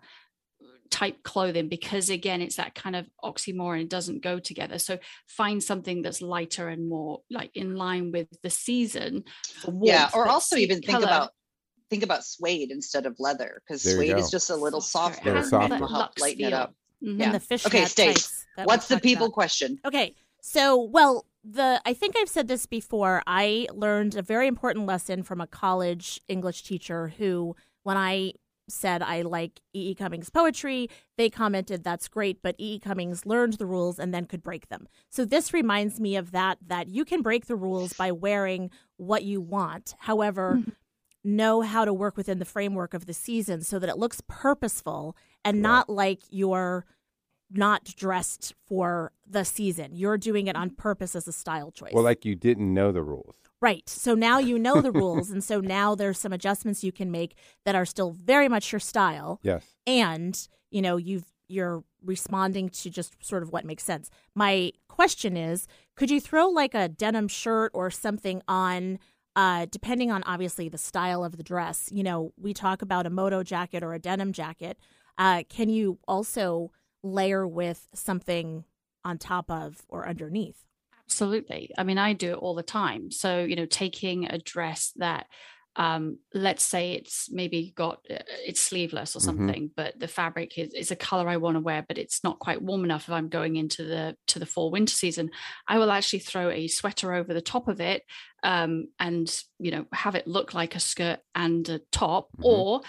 type 0.91 1.25
clothing 1.25 1.69
because 1.69 2.09
again, 2.09 2.41
it's 2.41 2.57
that 2.57 2.77
kind 2.77 2.95
of 2.95 3.07
oxymoron. 3.25 3.81
It 3.83 3.89
doesn't 3.89 4.23
go 4.23 4.39
together. 4.39 4.79
So 4.79 5.01
find 5.27 5.61
something 5.61 6.03
that's 6.03 6.23
lighter 6.23 6.69
and 6.69 6.89
more 6.89 7.23
like 7.31 7.51
in 7.57 7.75
line 7.75 8.13
with 8.13 8.29
the 8.45 8.51
season. 8.51 9.25
For 9.61 9.75
yeah 9.83 10.09
or 10.15 10.29
also 10.29 10.55
see 10.55 10.63
even 10.63 10.77
think 10.83 10.93
colour. 11.01 11.07
about 11.07 11.31
think 11.93 12.03
about 12.03 12.25
suede 12.25 12.71
instead 12.71 13.05
of 13.05 13.15
leather 13.19 13.61
because 13.67 13.83
suede 13.83 14.17
is 14.17 14.31
just 14.31 14.49
a 14.49 14.57
little 14.57 14.81
Softer. 14.81 15.15
softer 15.17 15.29
It 15.29 15.33
Little 15.35 15.43
has 15.43 15.51
softer. 15.51 15.69
that 15.69 15.81
will 15.81 15.89
help 15.89 16.01
luxe 16.01 16.23
lighten 16.23 16.45
it 16.47 16.53
up 16.55 16.75
feel. 17.01 17.13
Mhm. 17.15 17.19
Yeah. 17.19 17.25
And 17.27 17.35
the 17.35 17.41
fish 17.41 17.67
Okay, 17.67 17.85
Stace, 17.85 18.07
tights 18.15 18.47
that 18.57 18.67
we 18.67 18.71
what's 18.71 18.89
the 18.89 18.99
people 18.99 19.27
about. 19.27 19.35
question 19.35 19.79
Okay. 19.85 20.15
So, 20.41 20.81
well, 20.83 21.27
the 21.45 21.81
I 21.85 21.93
think 21.93 22.17
I've 22.17 22.29
said 22.31 22.49
this 22.49 22.65
before. 22.67 23.23
I 23.27 23.67
learned 23.73 24.17
a 24.17 24.23
very 24.23 24.47
important 24.49 24.87
lesson 24.87 25.23
from 25.23 25.41
a 25.41 25.47
college 25.47 26.21
English 26.29 26.63
teacher 26.63 27.09
who 27.19 27.55
when 27.83 27.97
I 27.99 28.33
said 28.69 29.03
I 29.03 29.23
like 29.23 29.61
E. 29.75 29.91
E. 29.91 29.95
Cummings 29.95 30.31
poetry, 30.31 30.89
they 31.19 31.29
commented 31.29 31.83
that's 31.85 32.09
great, 32.09 32.41
but 32.43 32.55
E. 32.59 32.75
E. 32.75 32.79
Cummings 32.79 33.27
learned 33.27 33.55
the 33.55 33.67
rules 33.67 33.99
and 33.99 34.15
then 34.15 34.25
could 34.25 34.43
break 34.43 34.69
them. 34.69 34.87
So 35.11 35.25
this 35.25 35.53
reminds 35.53 36.01
me 36.01 36.17
of 36.17 36.31
that 36.31 36.59
that 36.67 36.89
you 36.89 37.05
can 37.05 37.21
break 37.23 37.47
the 37.47 37.57
rules 37.57 37.93
by 37.93 38.13
wearing 38.13 38.71
what 38.97 39.25
you 39.25 39.41
want. 39.41 39.95
However, 39.99 40.63
know 41.25 41.61
how 41.61 41.85
to 41.85 41.93
work 41.95 42.17
within 42.17 42.39
the 42.39 42.45
framework 42.45 42.95
of 42.95 43.07
the 43.07 43.15
season 43.15 43.63
so 43.63 43.79
that 43.79 43.89
it 43.89 43.97
looks 43.99 44.21
purposeful 44.27 45.17
and 45.45 45.57
Right. 45.59 45.63
not 45.63 45.89
like 45.91 46.21
you're 46.31 46.85
not 47.51 47.85
dressed 47.85 48.55
for 48.67 49.13
the 49.27 49.45
season. 49.45 49.91
You're 49.95 50.17
doing 50.19 50.47
it 50.47 50.57
on 50.57 50.71
purpose 50.71 51.15
as 51.15 51.29
a 51.29 51.33
style 51.33 51.71
choice. 51.71 51.93
Well, 51.93 52.03
like 52.05 52.25
you 52.25 52.35
didn't 52.35 52.73
know 52.73 52.93
the 52.93 53.03
rules. 53.03 53.37
right. 53.61 53.89
So 53.89 54.15
now 54.15 54.39
you 54.39 54.59
know 54.59 54.81
the 54.81 54.91
rules. 55.03 55.31
And 55.31 55.45
so 55.45 55.61
now 55.61 55.95
there's 55.95 56.19
some 56.19 56.33
adjustments 56.33 56.83
you 56.83 56.93
can 56.93 57.11
make 57.11 57.37
that 57.65 57.75
are 57.75 57.85
still 57.85 58.11
very 58.11 58.49
much 58.49 58.73
your 58.73 58.81
style. 58.81 59.39
Yes. 59.43 59.65
And, 59.87 60.49
you 60.71 60.83
know, 60.83 60.97
you've, 60.97 61.27
you're 61.47 61.85
responding 62.05 62.71
to 62.71 62.91
just 62.91 63.15
sort 63.25 63.43
of 63.45 63.53
what 63.53 63.65
makes 63.65 63.85
sense. 63.85 64.11
My 64.35 64.73
question 64.89 65.37
is 65.37 65.67
could 65.95 66.11
you 66.11 66.21
throw 66.21 66.49
like 66.49 66.75
a 66.75 66.89
denim 66.89 67.29
shirt 67.29 67.71
or 67.75 67.91
something 67.91 68.43
on? 68.49 68.99
Uh, 69.35 69.67
depending 69.71 70.11
on 70.11 70.23
obviously 70.25 70.69
the 70.69 70.79
style 70.79 71.25
of 71.25 71.37
the 71.37 71.43
dress, 71.43 71.89
you 71.91 72.03
know, 72.03 72.33
we 72.37 72.53
talk 72.53 72.83
about 72.83 73.07
a 73.07 73.11
moto 73.11 73.43
jacket 73.43 73.83
or 73.83 73.95
a 73.95 73.99
denim 73.99 74.33
jacket. 74.33 74.79
Uh, 75.17 75.43
can 75.49 75.69
you 75.71 75.99
also 76.07 76.71
layer 77.03 77.47
with 77.47 77.89
something 77.95 78.65
on 79.05 79.19
top 79.19 79.51
of 79.51 79.83
or 79.89 80.07
underneath? 80.07 80.67
Absolutely. 81.07 81.71
I 81.77 81.85
mean, 81.85 81.99
I 81.99 82.13
do 82.13 82.33
it 82.33 82.39
all 82.39 82.55
the 82.55 82.63
time. 82.63 83.11
So, 83.11 83.45
you 83.45 83.57
know, 83.57 83.67
taking 83.67 84.27
a 84.27 84.39
dress 84.39 84.93
that, 84.97 85.27
um, 85.77 86.19
let's 86.35 86.63
say 86.63 86.93
it's 86.93 87.31
maybe 87.31 87.73
got 87.75 88.05
uh, 88.11 88.19
it's 88.47 88.61
sleeveless 88.61 89.17
or 89.17 89.21
Mhm. 89.21 89.25
something, 89.25 89.71
but 89.75 89.99
the 89.99 90.09
fabric 90.09 90.59
is, 90.59 90.73
is 90.75 90.91
a 90.91 90.97
color 90.97 91.29
I 91.29 91.39
want 91.39 91.57
to 91.57 91.61
wear, 91.61 91.83
but 91.87 91.97
it's 91.97 92.23
not 92.23 92.39
quite 92.41 92.61
warm 92.61 92.85
enough 92.85 93.05
if 93.05 93.11
I'm 93.11 93.31
going 93.31 93.57
into 93.57 93.83
the 93.85 94.17
to 94.29 94.39
the 94.39 94.45
fall 94.47 94.71
winter 94.71 94.93
season. 94.93 95.31
I 95.67 95.79
will 95.79 95.91
actually 95.91 96.19
throw 96.21 96.51
a 96.51 96.69
sweater 96.69 97.15
over 97.15 97.33
the 97.33 97.41
top 97.41 97.69
of 97.69 97.81
it, 97.81 98.03
um, 98.43 98.89
and 98.99 99.43
you 99.59 99.71
know, 99.71 99.85
have 99.93 100.15
it 100.15 100.27
look 100.27 100.55
like 100.55 100.75
a 100.75 100.81
skirt 100.81 101.21
and 101.35 101.69
a 101.69 101.79
top, 101.91 102.29
Mhm. 102.39 102.45
or 102.45 102.81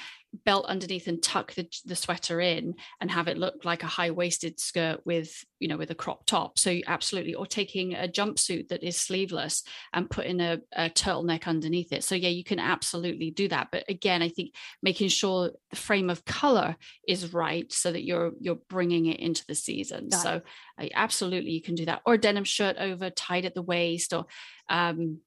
belt 0.45 0.65
underneath 0.65 1.05
and 1.07 1.21
tuck 1.21 1.53
the, 1.53 1.67
the 1.85 1.95
sweater 1.95 2.41
in 2.41 2.73
and 2.99 3.11
have 3.11 3.27
it 3.27 3.37
look 3.37 3.63
like 3.65 3.83
a 3.83 3.87
high-waisted 3.87 4.59
skirt 4.59 4.99
with 5.05 5.45
you 5.59 5.67
know 5.67 5.77
with 5.77 5.91
a 5.91 5.95
crop 5.95 6.25
top. 6.25 6.57
So 6.57 6.71
you 6.71 6.81
absolutely 6.87 7.35
or 7.35 7.45
taking 7.45 7.93
a 7.93 8.07
jumpsuit 8.07 8.69
that 8.69 8.81
is 8.83 8.97
sleeveless 8.97 9.63
and 9.93 10.09
putting 10.09 10.39
a, 10.41 10.57
a 10.75 10.89
turtleneck 10.89 11.45
underneath 11.45 11.93
it. 11.93 12.03
So 12.03 12.15
yeah 12.15 12.29
you 12.29 12.43
can 12.43 12.57
absolutely 12.59 13.29
do 13.29 13.47
that. 13.49 13.67
But 13.71 13.83
again 13.87 14.23
i 14.23 14.29
think 14.29 14.55
making 14.81 15.09
sure 15.09 15.51
the 15.69 15.75
frame 15.75 16.09
of 16.09 16.25
color 16.25 16.77
is 17.07 17.31
right 17.31 17.71
so 17.71 17.91
that 17.91 18.03
you're 18.03 18.31
you're 18.39 18.59
bringing 18.69 19.05
it 19.05 19.19
into 19.19 19.45
the 19.47 19.53
season. 19.55 20.09
Got 20.09 20.23
so 20.23 20.41
uh, 20.81 20.87
absolutely 20.95 21.51
you 21.51 21.61
can 21.61 21.75
do 21.75 21.85
that. 21.85 22.01
Or 22.07 22.15
a 22.15 22.17
denim 22.17 22.43
shirt 22.43 22.77
over 22.79 23.11
tied 23.11 23.45
at 23.45 23.53
the 23.53 23.61
waist 23.61 24.13
or 24.13 24.25
um 24.67 25.19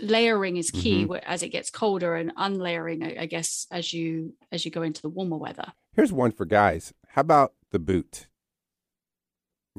layering 0.00 0.56
is 0.56 0.70
key 0.70 1.06
Mhm. 1.06 1.20
as 1.24 1.42
it 1.42 1.48
gets 1.50 1.70
colder 1.70 2.14
and 2.16 2.32
unlayering 2.36 3.02
I, 3.02 3.16
I 3.22 3.26
guess 3.26 3.66
as 3.70 3.92
you 3.92 4.34
as 4.52 4.64
you 4.64 4.70
go 4.70 4.82
into 4.82 5.02
the 5.02 5.08
warmer 5.08 5.36
weather 5.36 5.72
Here's 5.94 6.12
one 6.12 6.32
for 6.32 6.44
guys. 6.44 6.92
How 7.08 7.20
about 7.20 7.54
the 7.70 7.78
boot? 7.78 8.26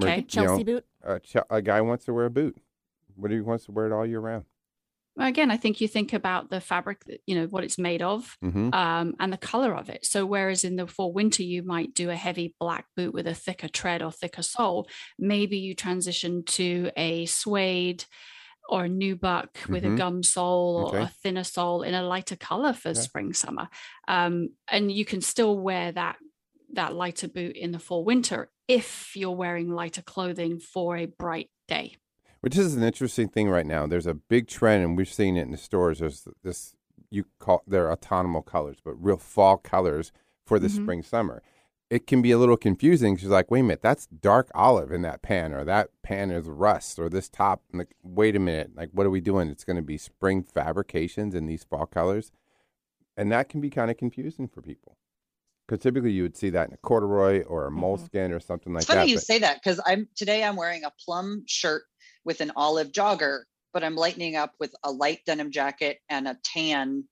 Okay. 0.01 0.15
you 0.15 0.21
know, 0.21 0.27
Chelsea 0.27 0.63
boot? 0.63 0.85
a, 1.03 1.19
ch- 1.19 1.37
a 1.49 1.61
guy 1.61 1.81
wants 1.81 2.05
to 2.05 2.13
wear 2.13 2.25
a 2.25 2.29
boot. 2.29 2.57
What 3.15 3.29
do 3.29 3.35
he 3.35 3.41
wants 3.41 3.65
to 3.65 3.71
wear 3.71 3.85
it 3.87 3.91
all 3.93 4.05
year 4.05 4.19
round? 4.19 4.45
well, 5.15 5.27
Again, 5.27 5.49
I 5.51 5.55
think 5.57 5.79
you 5.79 5.87
think 5.87 6.11
about 6.11 6.49
the 6.49 6.59
fabric, 6.59 7.05
that 7.05 7.21
you 7.25 7.35
know, 7.35 7.45
what 7.47 7.63
it's 7.63 7.77
made 7.77 8.01
of, 8.01 8.37
Mm-hmm. 8.43 8.73
um, 8.73 9.15
and 9.19 9.31
the 9.31 9.37
color 9.37 9.73
of 9.73 9.89
it. 9.89 10.05
So, 10.05 10.25
whereas 10.25 10.63
in 10.65 10.75
the 10.75 10.87
fall 10.87 11.13
winter, 11.13 11.43
you 11.43 11.63
might 11.63 11.93
do 11.93 12.09
a 12.09 12.15
heavy 12.15 12.53
black 12.59 12.87
boot 12.97 13.13
with 13.13 13.25
a 13.27 13.33
thicker 13.33 13.69
tread 13.69 14.01
or 14.01 14.11
thicker 14.11 14.41
sole, 14.43 14.87
maybe 15.17 15.57
you 15.57 15.73
transition 15.75 16.43
to 16.43 16.91
a 16.97 17.25
suede 17.27 18.03
or 18.69 18.85
a 18.85 18.89
nubuck 18.89 19.67
with 19.69 19.83
a 19.85 19.89
Mhm. 19.89 19.97
gum 19.97 20.23
sole 20.23 20.75
or 20.77 20.87
Okay. 20.87 21.01
a 21.03 21.07
thinner 21.07 21.43
sole 21.43 21.81
in 21.83 21.93
a 21.93 22.03
lighter 22.03 22.35
color 22.35 22.73
for 22.73 22.89
Yeah. 22.89 23.01
spring 23.01 23.33
summer. 23.33 23.69
Um, 24.07 24.49
and 24.67 24.91
you 24.91 25.05
can 25.05 25.21
still 25.21 25.57
wear 25.57 25.91
that 25.91 26.17
that 26.73 26.93
lighter 26.95 27.27
boot 27.27 27.55
in 27.55 27.71
the 27.71 27.79
fall 27.79 28.03
winter 28.03 28.49
if 28.67 29.15
you're 29.15 29.31
wearing 29.35 29.69
lighter 29.69 30.01
clothing 30.01 30.59
for 30.59 30.97
a 30.97 31.05
bright 31.05 31.49
day. 31.67 31.95
Which 32.41 32.57
is 32.57 32.75
an 32.75 32.83
interesting 32.83 33.29
thing 33.29 33.49
right 33.49 33.65
now. 33.65 33.87
There's 33.87 34.07
a 34.07 34.13
big 34.15 34.47
trend, 34.47 34.83
and 34.83 34.97
we're 34.97 35.05
seeing 35.05 35.37
it 35.37 35.43
in 35.43 35.51
the 35.51 35.57
stores. 35.57 35.99
There's 35.99 36.27
this 36.43 36.75
you 37.11 37.25
call 37.39 37.61
they're 37.67 37.91
autumnal 37.91 38.41
colors, 38.41 38.77
but 38.83 38.93
real 38.95 39.17
fall 39.17 39.57
colors 39.57 40.11
for 40.45 40.59
the 40.59 40.67
Mhm. 40.67 40.81
spring 40.83 41.03
summer. 41.03 41.41
It 41.89 42.07
can 42.07 42.21
be 42.21 42.31
a 42.31 42.37
little 42.37 42.57
confusing. 42.57 43.15
She's 43.15 43.29
like, 43.29 43.51
"Wait 43.51 43.59
a 43.59 43.63
minute, 43.63 43.81
that's 43.81 44.07
dark 44.07 44.49
olive 44.55 44.91
in 44.91 45.03
that 45.03 45.21
pan, 45.21 45.53
or 45.53 45.63
that 45.65 45.89
pan 46.01 46.31
is 46.31 46.47
rust, 46.47 46.97
or 46.97 47.09
this 47.09 47.29
top." 47.29 47.61
and 47.71 47.79
Like, 47.79 47.95
wait 48.01 48.35
a 48.35 48.39
minute, 48.39 48.71
like, 48.75 48.89
what 48.91 49.05
are 49.05 49.11
we 49.11 49.21
doing? 49.21 49.49
It's 49.49 49.63
going 49.63 49.75
to 49.75 49.83
be 49.83 49.97
spring 49.97 50.43
fabrications 50.43 51.35
in 51.35 51.45
these 51.45 51.63
fall 51.63 51.85
colors, 51.85 52.31
and 53.15 53.31
that 53.31 53.49
can 53.49 53.61
be 53.61 53.69
kind 53.69 53.91
of 53.91 53.97
confusing 53.97 54.47
for 54.47 54.61
people. 54.61 54.97
Because 55.67 55.81
typically 55.81 56.11
you 56.11 56.23
would 56.23 56.37
see 56.37 56.49
that 56.51 56.67
in 56.69 56.73
a 56.73 56.77
corduroy 56.77 57.43
or 57.43 57.67
a 57.67 57.71
Mhm. 57.71 57.77
moleskin 57.79 58.31
or 58.31 58.39
something 58.39 58.73
like 58.73 58.81
it's 58.81 58.87
funny 58.87 59.01
that. 59.01 59.07
you 59.09 59.17
but- 59.17 59.23
say 59.25 59.39
that 59.39 59.61
because 59.63 59.79
I'm 59.85 60.07
today 60.15 60.43
I'm 60.43 60.55
wearing 60.55 60.83
a 60.83 60.91
plum 61.03 61.43
shirt 61.47 61.83
with 62.23 62.41
an 62.41 62.51
olive 62.55 62.91
jogger, 62.91 63.43
but 63.73 63.83
I'm 63.83 63.95
lightening 63.95 64.35
up 64.35 64.53
with 64.59 64.75
a 64.83 64.91
light 64.91 65.19
denim 65.25 65.51
jacket 65.51 65.99
and 66.09 66.27
a 66.27 66.37
tan 66.43 67.07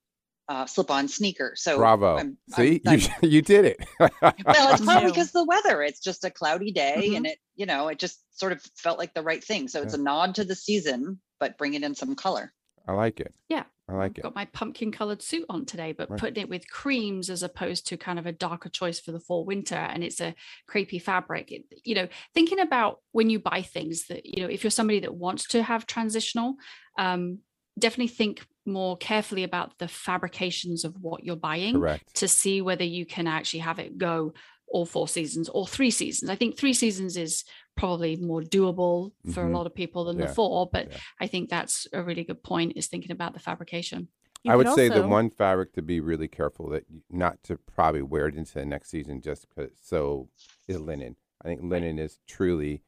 uh, 0.49 0.65
slip-on 0.65 1.07
sneaker. 1.07 1.53
So 1.55 1.77
Bravo! 1.77 2.17
I'm- 2.17 2.37
See, 2.55 2.81
I'm- 2.85 2.99
you 2.99 3.07
you 3.29 3.41
did 3.41 3.65
it. 3.65 3.77
well, 3.99 4.11
it's 4.21 4.81
Me 4.81 4.85
probably 4.85 5.01
too. 5.03 5.07
because 5.13 5.31
the 5.31 5.45
weather. 5.45 5.81
It's 5.81 5.99
just 5.99 6.23
a 6.25 6.29
cloudy 6.31 6.71
day, 6.71 7.09
Mhm. 7.11 7.17
and 7.17 7.27
it 7.27 7.37
you 7.55 7.65
know 7.65 7.87
it 7.87 7.99
just 7.99 8.19
sort 8.37 8.51
of 8.51 8.61
felt 8.77 8.97
like 8.99 9.13
the 9.13 9.23
right 9.23 9.43
thing. 9.43 9.67
So 9.67 9.81
it's 9.81 9.93
a 9.93 9.97
nod 9.97 10.35
to 10.35 10.43
the 10.43 10.55
season, 10.55 11.19
but 11.39 11.57
bringing 11.57 11.83
in 11.83 11.95
some 11.95 12.15
color. 12.15 12.51
I 12.85 12.91
like 12.93 13.21
it. 13.21 13.33
Yeah. 13.47 13.63
I 13.87 13.93
like 13.93 14.11
I've 14.13 14.17
it. 14.17 14.21
got 14.23 14.35
my 14.35 14.45
pumpkin 14.45 14.91
colored 14.91 15.21
suit 15.21 15.45
on 15.49 15.65
today, 15.65 15.93
but 15.93 16.09
Right. 16.09 16.19
putting 16.19 16.43
it 16.43 16.49
with 16.49 16.69
creams 16.69 17.29
as 17.29 17.41
opposed 17.43 17.87
to 17.87 17.97
kind 17.97 18.19
of 18.19 18.25
a 18.25 18.31
darker 18.33 18.67
choice 18.69 18.99
for 18.99 19.11
the 19.13 19.19
fall 19.21 19.45
winter. 19.45 19.75
And 19.75 20.03
it's 20.03 20.19
a 20.19 20.35
crepey 20.69 21.01
fabric. 21.01 21.51
It, 21.51 21.63
you 21.85 21.95
know, 21.95 22.07
thinking 22.33 22.59
about 22.59 22.99
when 23.13 23.29
you 23.29 23.39
buy 23.39 23.61
things 23.61 24.07
that, 24.07 24.25
you 24.25 24.41
know, 24.43 24.49
if 24.49 24.63
you're 24.63 24.71
somebody 24.71 24.99
that 25.01 25.13
wants 25.15 25.47
to 25.49 25.63
have 25.63 25.85
transitional, 25.85 26.55
um, 26.97 27.39
definitely 27.79 28.07
think 28.13 28.45
more 28.65 28.97
carefully 28.97 29.43
about 29.43 29.77
the 29.79 29.87
fabrications 29.87 30.83
of 30.85 30.95
what 31.01 31.23
you're 31.23 31.35
buying 31.35 31.75
Correct. 31.75 32.15
to 32.15 32.27
see 32.27 32.61
whether 32.61 32.83
you 32.83 33.05
can 33.05 33.27
actually 33.27 33.59
have 33.59 33.79
it 33.79 33.97
go 33.97 34.33
all 34.67 34.85
four 34.85 35.07
seasons 35.07 35.49
or 35.49 35.67
three 35.67 35.91
seasons. 35.91 36.29
I 36.29 36.35
think 36.35 36.57
three 36.57 36.73
seasons 36.73 37.15
is 37.17 37.43
probably 37.77 38.15
more 38.15 38.41
doable 38.41 39.11
for 39.33 39.43
Mhm. 39.43 39.49
a 39.53 39.57
lot 39.57 39.67
of 39.67 39.75
people 39.75 40.05
than 40.05 40.17
Yeah. 40.17 40.27
the 40.27 40.33
four, 40.33 40.67
but 40.71 40.89
Yeah. 40.91 40.97
I 41.19 41.27
think 41.27 41.49
that's 41.49 41.87
a 41.93 42.01
really 42.01 42.23
good 42.23 42.41
point 42.41 42.73
is 42.75 42.87
thinking 42.87 43.11
about 43.11 43.33
the 43.33 43.39
fabrication. 43.39 44.07
You 44.43 44.51
I 44.51 44.55
could 44.57 44.67
would 44.67 44.75
say 44.75 44.89
the 44.89 45.07
one 45.07 45.29
fabric 45.29 45.73
to 45.73 45.81
be 45.81 45.99
really 45.99 46.27
careful 46.27 46.69
that 46.69 46.85
you- 46.89 47.03
not 47.09 47.43
to 47.43 47.57
probably 47.57 48.01
wear 48.01 48.27
it 48.27 48.35
into 48.35 48.53
the 48.55 48.65
next 48.65 48.89
season 48.89 49.21
just 49.21 49.47
because 49.47 49.71
so 49.79 50.29
is 50.67 50.79
linen. 50.79 51.17
I 51.41 51.47
think 51.49 51.61
linen 51.63 51.99
is 51.99 52.19
truly 52.27 52.83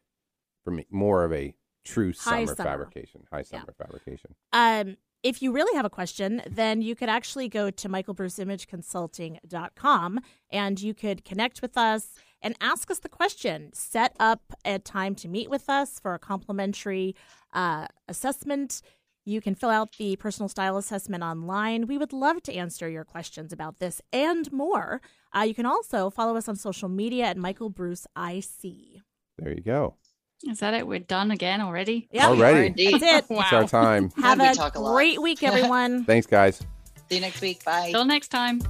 for 0.63 0.71
me 0.71 0.85
more 0.89 1.23
of 1.23 1.31
a 1.33 1.55
true 1.83 2.13
summer, 2.13 2.47
summer. 2.47 2.55
fabrication, 2.55 3.27
high 3.31 3.43
summer 3.43 3.73
fabrication. 3.77 4.33
Um, 4.51 4.97
if 5.25 5.41
you 5.41 5.51
really 5.51 5.75
have 5.75 5.85
a 5.85 5.89
question, 5.89 6.43
then 6.47 6.83
you 6.83 6.95
could 6.95 7.09
actually 7.09 7.49
go 7.49 7.71
to 7.71 7.89
michaelbruceimageconsulting.com 7.89 10.19
and 10.51 10.79
you 10.79 10.93
could 10.93 11.25
connect 11.25 11.63
with 11.63 11.75
us 11.75 12.09
and 12.43 12.55
ask 12.61 12.91
us 12.91 12.99
the 12.99 13.09
question. 13.09 13.71
Set 13.73 14.15
up 14.19 14.53
a 14.63 14.77
time 14.77 15.15
to 15.15 15.27
meet 15.27 15.49
with 15.49 15.67
us 15.67 15.99
for 15.99 16.13
a 16.13 16.19
complimentary 16.19 17.15
uh, 17.53 17.87
assessment. 18.07 18.83
You 19.25 19.41
can 19.41 19.55
fill 19.55 19.71
out 19.71 19.97
the 19.97 20.15
personal 20.17 20.47
style 20.47 20.77
assessment 20.77 21.23
online. 21.23 21.87
We 21.87 21.97
would 21.97 22.13
love 22.13 22.43
to 22.43 22.53
answer 22.53 22.87
your 22.87 23.03
questions 23.03 23.51
about 23.51 23.79
this 23.79 24.03
and 24.13 24.53
more. 24.53 25.01
Uh, 25.35 25.41
you 25.41 25.55
can 25.55 25.65
also 25.65 26.11
follow 26.11 26.37
us 26.37 26.47
on 26.47 26.55
social 26.55 26.87
media 26.87 27.25
at 27.25 27.35
Michael 27.35 27.71
Bruce 27.71 28.05
IC. 28.15 29.01
There 29.39 29.55
you 29.55 29.63
go. 29.65 29.95
Is 30.43 30.59
that 30.59 30.73
it? 30.73 30.85
We're 30.85 30.99
done 30.99 31.31
again 31.31 31.61
already? 31.61 32.07
Yeah, 32.11 32.27
Already. 32.27 32.67
Indeed. 32.67 32.93
that's 33.01 33.29
it. 33.29 33.33
Wow. 33.33 33.41
It's 33.41 33.53
our 33.53 33.67
time. 33.67 34.11
Have 34.17 34.39
a 34.39 34.61
a 34.61 34.71
great 34.71 35.21
week, 35.21 35.41
everyone. 35.43 36.03
Thanks, 36.05 36.27
guys. 36.27 36.59
See 37.09 37.15
you 37.15 37.21
next 37.21 37.41
week. 37.41 37.63
Bye. 37.63 37.91
Till 37.91 38.05
next 38.05 38.29
time. 38.29 38.61